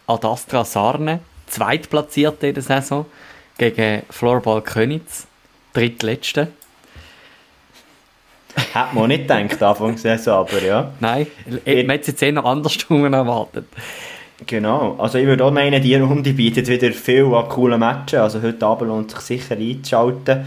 [0.09, 3.05] Ad Astra Sarne, zweitplatzierte in der Saison,
[3.57, 5.27] gegen Floorball Könitz,
[5.73, 6.47] drittletzte.
[8.55, 10.91] Hätte man nicht gedacht, Anfang der Saison, aber ja.
[10.99, 11.27] Nein,
[11.65, 13.65] äh, man hat es jetzt eher noch andersrum erwartet.
[14.45, 14.95] Genau.
[14.97, 18.19] Also ich würde auch meinen, die Runde bietet wieder viel an coolen Matches.
[18.19, 20.45] Also heute Abend lohnt sich sicher einzuschalten,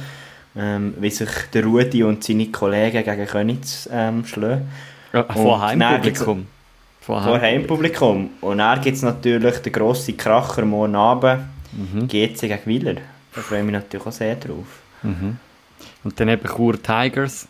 [0.56, 4.70] ähm, wie sich der Rudi und seine Kollegen gegen Könitz ähm, schlagen.
[5.12, 6.46] Ja, vor Heimpublikum.
[7.03, 8.30] Vor Vor Heimpublikum.
[8.40, 11.40] Und dann gibt es natürlich den grossen Kracher morgen Abend.
[11.72, 12.07] Mhm.
[12.07, 12.94] GC gegen Wieler.
[13.34, 14.66] Da freue ich mich natürlich auch sehr drauf.
[15.03, 17.48] Und dann eben Chur Tigers.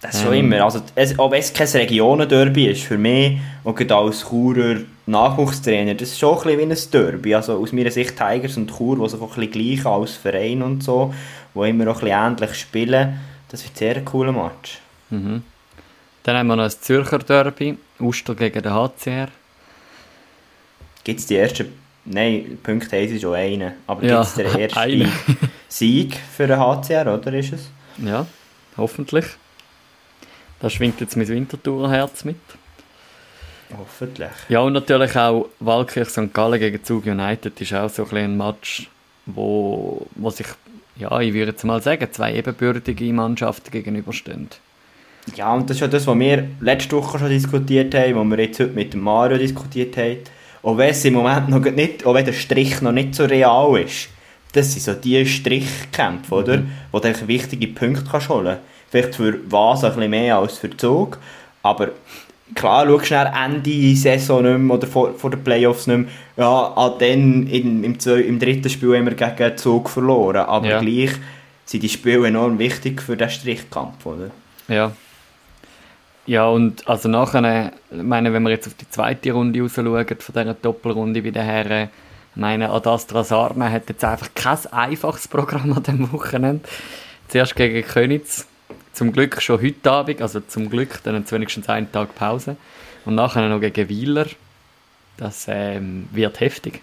[0.00, 0.52] Das ist schon Ähm.
[0.52, 0.64] immer.
[0.64, 6.10] Also, es, wenn es kein Regionenderby ist, für mich, und gerade als Churer Nachwuchstrainer, das
[6.10, 7.34] ist schon ein bisschen wie ein Derby.
[7.34, 10.62] Also aus meiner Sicht Tigers und Chur, die sich auch ein bisschen gleich als Verein
[10.62, 11.14] und so,
[11.54, 14.78] die immer auch ein bisschen ähnlich spielen, das wird sehr ein cooler Match.
[15.10, 15.42] Mhm.
[16.22, 19.28] Dann haben wir noch das Zürcher Derby, Uster gegen den HCR.
[21.04, 21.72] Gibt es die ersten,
[22.04, 25.12] nein, Punkt 1 ist schon einer, aber Ja, gibt es den ersten.
[25.68, 27.70] Sieg für den HCR, oder ist es?
[27.98, 28.26] Ja,
[28.76, 29.26] hoffentlich.
[30.60, 32.36] Da schwingt jetzt mein Winterthurer Herz mit.
[33.76, 34.30] Hoffentlich.
[34.48, 36.32] Ja, und natürlich auch Walkirch St.
[36.32, 38.88] Gallen gegen Zug United ist auch so ein, ein Match,
[39.26, 40.46] wo, wo sich,
[40.96, 44.48] ja, ich würde jetzt mal sagen, zwei ebenbürtige Mannschaften gegenüberstehen.
[45.36, 48.44] Ja, und das ist ja das, was wir letzte Woche schon diskutiert haben, was wir
[48.44, 50.18] jetzt heute mit Mario diskutiert haben.
[50.62, 53.78] Auch wenn es im Moment noch nicht, auch wenn der Strich noch nicht so real
[53.78, 54.08] ist,
[54.52, 56.62] das sind so die Strichkämpfe, oder?
[56.90, 58.56] Wo du einfach wichtige Punkte kannst holen
[58.90, 61.18] Vielleicht für was ein bisschen mehr als für Zug,
[61.62, 61.90] aber
[62.54, 66.08] klar, schau schnell Ende Saison nicht mehr oder vor, vor den Playoffs nicht mehr.
[66.38, 70.66] Ja, ah, dann in, im, zwei, im dritten Spiel haben wir gegen Zug verloren, aber
[70.66, 70.80] Ja.
[70.80, 71.10] gleich
[71.66, 74.30] sind die Spiele enorm wichtig für den Strichkampf, oder?
[74.68, 74.92] Ja.
[76.28, 80.06] Ja, und also nachher, ich meine, wenn wir jetzt auf die zweite Runde raus schauen,
[80.06, 81.88] von dieser Doppelrunde bei den Herren,
[82.34, 86.68] ich meine, Adastra Sarne hat jetzt einfach kein einfaches Programm an diesem Wochenende.
[87.28, 88.46] Zuerst gegen Könitz,
[88.92, 92.56] zum Glück schon heute Abend, also zum Glück, dann haben sie wenigstens einen Tag Pause.
[93.06, 94.26] Und nachher noch gegen Wieler.
[95.16, 96.82] Das ähm, wird heftig.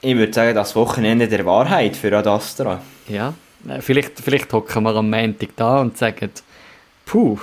[0.00, 2.80] Ich würde sagen, das Wochenende der Wahrheit für Adastra.
[3.06, 3.34] Ja,
[3.68, 6.30] äh, vielleicht, vielleicht hocken wir am Montag da und sagen,
[7.04, 7.38] puh,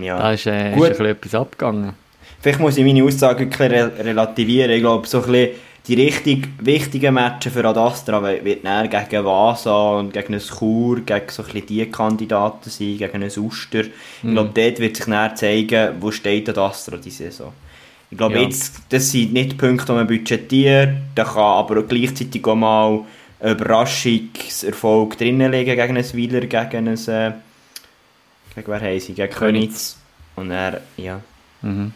[0.00, 0.18] Ja.
[0.18, 0.88] da ist, äh, ist ein Gut.
[0.90, 1.92] bisschen etwas abgegangen.
[2.40, 4.70] Vielleicht muss ich meine Aussage ein bisschen re- relativieren.
[4.70, 5.48] Ich glaube, so ein bisschen
[5.88, 10.96] die richtig wichtigen Matches für Adastra we- wird näher gegen Vasa und gegen ein Chur,
[11.00, 13.80] gegen so ein bisschen die Kandidaten sein, gegen ein Uster.
[13.82, 13.90] Ich
[14.32, 17.52] glaube, dort wird sich näher zeigen, wo steht Adastra diese Saison.
[18.10, 18.42] Ich glaube, Ja.
[18.42, 23.00] jetzt, das sind nicht die Punkte, die man budgetiert, da kann aber gleichzeitig auch mal
[23.42, 27.32] Überraschungserfolg drinnen liegen gegen ein Wieler, gegen ein, äh,
[28.56, 29.98] gegen wer sie, gegen Könitz.
[30.34, 31.20] Und er, ja.
[31.62, 31.92] Mhm.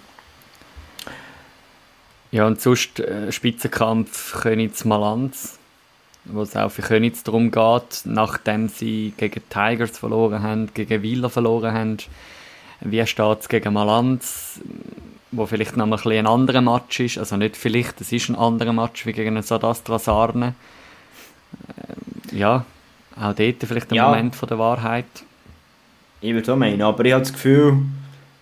[2.31, 5.59] Ja, und sonst äh, Spitzenkampf Könitz-Malanz,
[6.27, 11.29] wo es auch für Könitz darum geht, nachdem sie gegen Tigers verloren haben, gegen Wieler
[11.29, 11.97] verloren haben.
[12.83, 14.61] Wie steht es gegen Malanz,
[15.33, 18.37] wo vielleicht noch ein, bisschen ein anderer Match ist, also nicht vielleicht, es ist ein
[18.37, 20.55] anderer Match wie gegen Sadastra Sarne.
[21.79, 22.65] Ähm, ja,
[23.17, 24.09] auch dort vielleicht ein Ja.
[24.09, 25.07] Moment von der Wahrheit.
[26.21, 27.79] Ich würde so meinen, aber ich habe das Gefühl,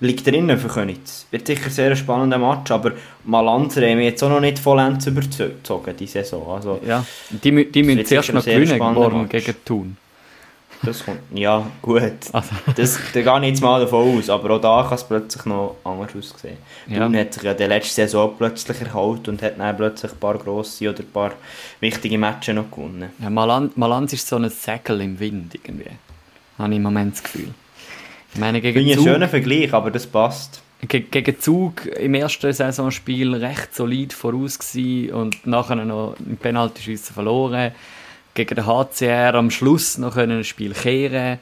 [0.00, 1.26] liegt drinnen für Königs.
[1.30, 2.92] Wird sicher ein sehr spannender Match, aber
[3.24, 6.48] Malanzer haben wir jetzt auch noch nicht vollends überzogen, die Saison.
[6.48, 9.96] Also, ja, die, die müssen zuerst noch gewinnen morgen gegen Thun.
[10.82, 12.12] Das kommt, ja, gut.
[12.32, 12.50] Also.
[12.76, 15.76] Das, da gehe ich jetzt mal davon aus, aber auch da kann es plötzlich noch
[15.82, 16.56] anders aussehen.
[16.86, 17.00] Ja.
[17.00, 20.38] Thun hat sich ja die letzte Saison plötzlich erhalten und hat dann plötzlich ein paar
[20.38, 21.32] grosse oder ein paar
[21.80, 23.10] wichtige Matches noch gewonnen.
[23.20, 25.90] Ja, Malan Malanz ist so ein Säckel im Wind irgendwie.
[26.58, 27.52] Habe ich im Moment das Gefühl.
[28.34, 30.62] Ich meine, gegen Finde ich einen schönen Vergleich, aber das passt.
[30.80, 37.72] Ge gegen Zug im ersten Saisonspiel recht solid voraus und nachher noch im Penaltyschiessen verloren.
[38.34, 41.38] Gegen den HCR am Schluss noch ein Spiel kehren.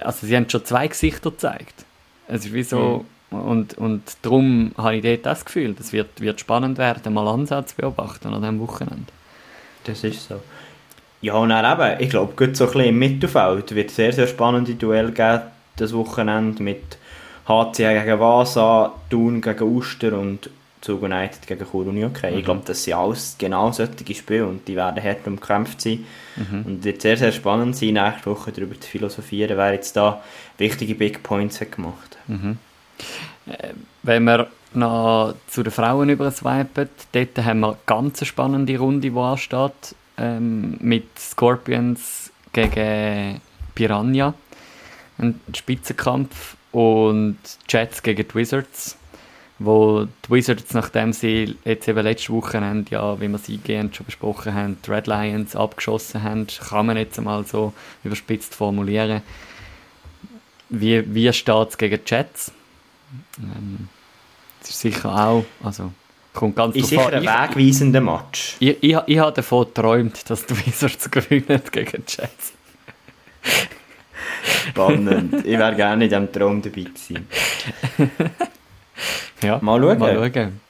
[0.00, 1.84] Also sie haben schon zwei Gesichter gezeigt.
[2.28, 3.04] Es ist wie so...
[3.04, 3.04] Mhm.
[3.30, 7.74] Und, und darum habe ich dort das Gefühl, das wird, wird spannend werden, mal Ansatz
[7.74, 9.04] beobachten an diesem Wochenende.
[9.84, 10.40] Das ist so.
[11.20, 14.26] Ja, und dann eben, ich glaube, gut so ein bisschen im Mittelfeld wird sehr, sehr
[14.26, 15.42] spannende Duell geben
[15.80, 16.98] das Wochenende mit
[17.46, 20.50] HCR gegen Vasa, Thun gegen Uster und
[20.80, 22.30] Zug United gegen Chur okay.
[22.30, 22.38] Mhm.
[22.38, 26.04] Ich glaube, das sind alles genau solche Spiele und die werden hart umkämpft sein.
[26.36, 26.62] Mhm.
[26.64, 30.22] Und es wird sehr, sehr spannend sein, nächste Woche darüber zu philosophieren, wer jetzt da
[30.58, 32.58] wichtige Big Points hat gemacht mhm.
[33.46, 33.68] äh,
[34.02, 39.16] Wenn wir noch zu den Frauen überswipen, dort haben wir eine ganz spannende Runde, die
[39.16, 43.40] ansteht, ähm, mit Scorpions gegen
[43.74, 44.34] Piranha
[45.18, 47.38] ein Spitzenkampf und
[47.68, 48.96] Jets gegen die Wizards,
[49.58, 54.06] wo die Wizards, nachdem sie jetzt eben letzte Woche ja, wie wir sie eingehend schon
[54.06, 57.72] besprochen haben, die Red Lions abgeschossen haben, kann man jetzt einmal so
[58.04, 59.22] überspitzt formulieren.
[60.68, 62.52] Wie, wie steht es gegen die Jets?
[63.38, 63.88] Ähm,
[64.60, 65.92] das ist sicher auch, also
[66.34, 68.56] kommt ganz Ist sicher ein wegweisender Match.
[68.60, 72.52] Ich, ich, ich, ich habe davon geträumt, dass die Wizards gewinnen gegen die Jets.
[74.68, 75.46] Spannend.
[75.46, 77.26] ich wäre gerne in diesem Traum dabei gewesen.
[79.42, 79.98] ja, mal schauen.
[79.98, 80.60] Mal schauen.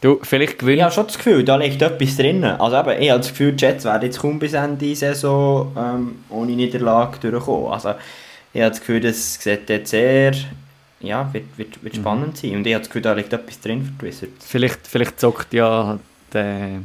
[0.00, 0.78] Du, vielleicht gewinnst...
[0.78, 2.44] Ich habe schon das Gefühl, da liegt etwas drin.
[2.44, 5.72] Also eben, ich habe das Gefühl, die Jets werden jetzt kaum bis Ende der Saison
[5.76, 7.72] ähm, ohne Niederlage durchkommen.
[7.72, 7.94] Also
[8.52, 10.32] ich habe das Gefühl, das sieht jetzt sehr...
[11.00, 12.00] Ja, wird, wird, wird mhm.
[12.00, 12.56] spannend sein.
[12.56, 14.46] Und ich habe das Gefühl, da liegt etwas drin für die Wizards.
[14.46, 15.98] Vielleicht, vielleicht zockt ja
[16.32, 16.80] der,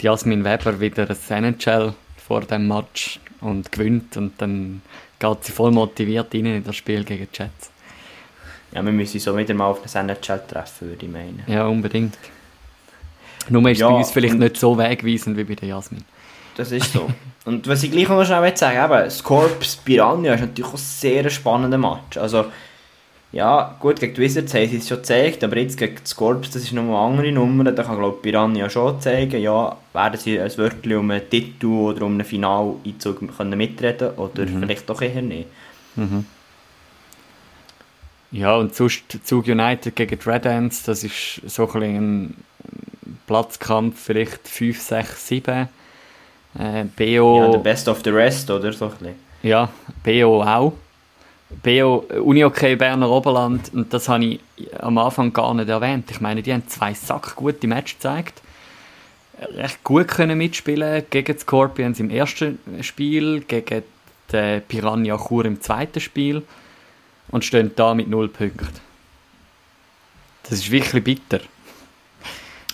[0.00, 1.94] die Jasmin Weber wieder ein NHL
[2.26, 4.82] vor dem Match und gewinnt und dann
[5.18, 7.70] geht sie voll motiviert rein in das Spiel gegen die Jets.
[8.72, 11.42] Ja, wir müssen so wieder mal auf den NHL treffen, würde ich meinen.
[11.46, 12.18] Ja, unbedingt.
[13.48, 16.04] Nur ist ja, bei uns vielleicht nicht so wegweisend wie bei der Jasmin.
[16.56, 17.08] Das ist so.
[17.44, 21.30] und was ich gleich noch schnell sagen will, Scorps Piranha ist natürlich auch ein sehr
[21.30, 22.18] spannender Match.
[22.18, 22.46] Also,
[23.30, 26.50] ja, gut, gegen die Wizards haben sie es schon gezeigt, aber jetzt gegen die Scorps,
[26.50, 30.18] das ist noch eine andere Nummer, da kann, glaube ich, Piranha schon zeigen, ja, werden
[30.18, 34.60] sie ein Wörtchen um einen Titel oder um einen Finaleinzug können mitreden oder mhm.
[34.60, 35.48] vielleicht doch eher nicht.
[35.96, 36.24] Mhm.
[38.30, 42.34] Ja, und sonst Zug United gegen die Red Ants, das ist so ein,
[43.26, 45.68] Platzkampf, vielleicht 5, 6, 7.
[46.58, 47.42] Äh, BO...
[47.42, 48.72] Ja, der Best of the Rest, oder?
[48.72, 49.68] So ein Ja,
[50.02, 50.72] BO auch.
[51.50, 54.40] BO, Unihockey Berner Oberland, und das habe ich
[54.78, 56.10] am Anfang gar nicht erwähnt.
[56.10, 58.42] Ich meine, die haben zwei Sack gute Matches gezeigt.
[59.54, 63.82] Recht gut können mitspielen gegen die Scorpions im ersten Spiel, gegen
[64.32, 66.42] die Piranha Chur im zweiten Spiel
[67.30, 68.68] und stehen da mit null Punkten.
[70.42, 71.40] Das ist wirklich bitter.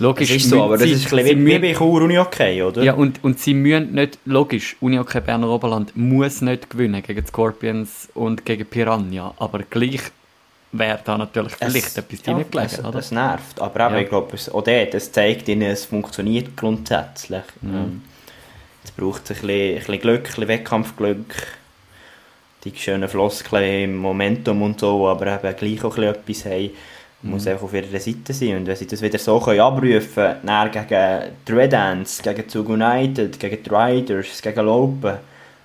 [0.01, 0.28] Logisch.
[0.28, 2.82] Das ist so, aber das ist ein bisschen wie bei Chur Unihockey, oder?
[2.82, 8.09] Ja, und, und sie müssen nicht, logisch, Unihockey Berner Oberland muss nicht gewinnen gegen Scorpions
[8.14, 10.01] und gegen Piranha, aber gleich
[10.72, 12.90] wäre da natürlich vielleicht es, etwas ja, gelegen, oder?
[12.90, 13.99] Das nervt, aber ja.
[13.99, 17.45] ich glaube, auch das, das zeigt ihnen, es funktioniert grundsätzlich.
[17.61, 17.74] Mhm.
[17.74, 18.03] Ähm,
[18.82, 21.47] es braucht ein bisschen, ein bisschen Glück, ein bisschen Wettkampfglück,
[22.64, 26.70] die schönen Floskeln, Momentum und so, aber eben gleich auch ein bisschen etwas haben
[27.25, 27.53] muss mhm.
[27.53, 28.57] einfach auf ihrer Seite sein.
[28.57, 32.68] Und wenn sie das wieder so können abrufen können, gegen die Red Ants, gegen Zug
[32.68, 35.16] United, gegen die Riders, gegen Lopen,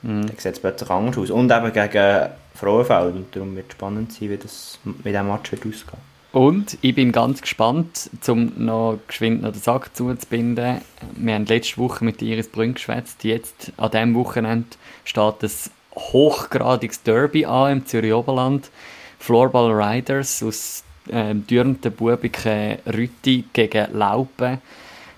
[0.01, 0.27] mhm.
[0.27, 1.29] dann sieht es plötzlich anders aus.
[1.29, 3.15] Und eben gegen Frauenfeld.
[3.15, 6.93] Und darum wird es spannend sein, wie das mit diesem Match wird ausgehen und ich
[6.93, 10.81] bin ganz gespannt, um noch geschwind noch den Sack zuzubinden.
[11.15, 13.23] Wir haben letzte Woche mit Iris Brünn geschwätzt.
[13.23, 14.67] Jetzt, an diesem Wochenende,
[15.05, 15.49] steht ein
[15.95, 18.69] hochgradiges Derby an im Zürich Oberland.
[19.17, 24.59] Floorball Riders aus ähm, dürrenden Bubiken Rütti gegen Laupen.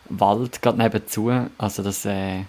[0.10, 1.32] Wald gerade nebenzu.
[1.58, 2.42] Also das, äh,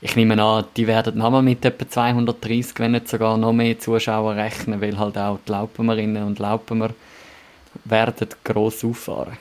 [0.00, 4.34] ich nehme an, die werden nochmal mit etwa 230, wenn nicht sogar noch mehr Zuschauer
[4.36, 6.90] rechnen, weil halt auch die Laupenmerinnen und Laupenmer
[7.84, 9.36] werden gross auffahren.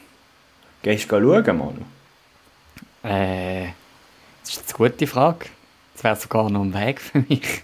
[0.82, 1.86] Gehst du schauen, Manu?
[3.04, 3.70] Äh,
[4.42, 5.46] das ist eine gute Frage.
[5.94, 7.64] Das wäre sogar noch ein Weg für mich.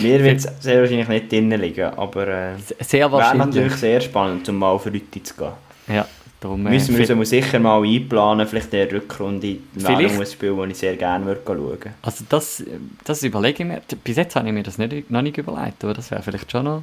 [0.00, 4.48] Mir wird es sehr wahrscheinlich nicht drinnen liegen, aber äh, Sehr wäre natürlich sehr spannend,
[4.48, 5.52] um mal auf Rüti zu gehen.
[5.88, 6.06] Ja,
[6.40, 10.56] darum, äh, Müssen wir uns sicher mal einplanen, vielleicht in der Rückrunde Vielleicht- ein Spiel,
[10.56, 12.62] das ich sehr gerne würde schauen Also das,
[13.04, 13.82] das überlege ich mir.
[14.04, 16.64] Bis jetzt habe ich mir das nicht, noch nicht überlegt, aber das wäre vielleicht schon
[16.64, 16.82] noch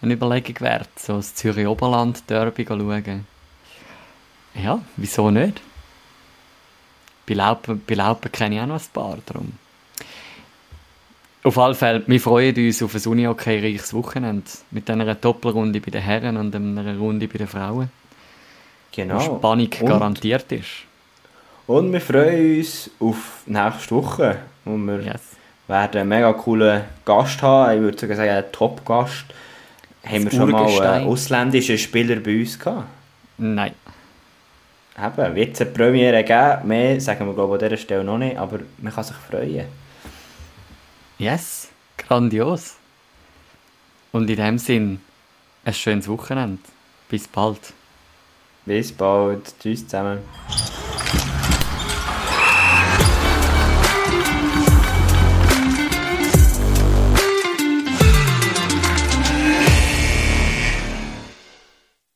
[0.00, 3.26] eine Überlegung wert, so das Zürich Oberland Derby schauen.
[4.54, 5.60] Ja, wieso nicht?
[7.26, 9.52] Bei Laupen, bei Laupen kenne ich auch noch ein paar, darum.
[11.44, 16.00] Auf alle Fälle, wir freuen uns auf ein Uni-Okay-reiches Wochenende mit einer Doppelrunde bei den
[16.02, 17.90] Herren und einer Runde bei den Frauen.
[18.92, 19.16] Genau.
[19.16, 20.68] Wo Spannung und, garantiert ist.
[21.66, 25.20] und wir freuen uns auf nächste Woche, wo wir Yes.
[25.66, 27.74] werden einen mega coolen Gast haben.
[27.76, 29.24] Ich würde sogar sagen, einen Top-Gast.
[30.04, 30.86] Haben wir Das schon mal Urgestein.
[31.00, 32.84] einen ausländischen Spieler bei uns gehabt?
[33.38, 33.72] Nein.
[34.96, 36.68] Eben, wird es eine Premiere geben?
[36.68, 39.64] Mehr sagen wir glaube ich an dieser Stelle noch nicht, aber man kann sich freuen.
[41.22, 41.68] Yes,
[41.98, 42.74] grandios.
[44.10, 45.00] Und in dem Sinn,
[45.64, 46.58] ein schönes Wochenende.
[47.08, 47.72] Bis bald.
[48.66, 49.54] Bis bald.
[49.60, 50.18] Tschüss zusammen.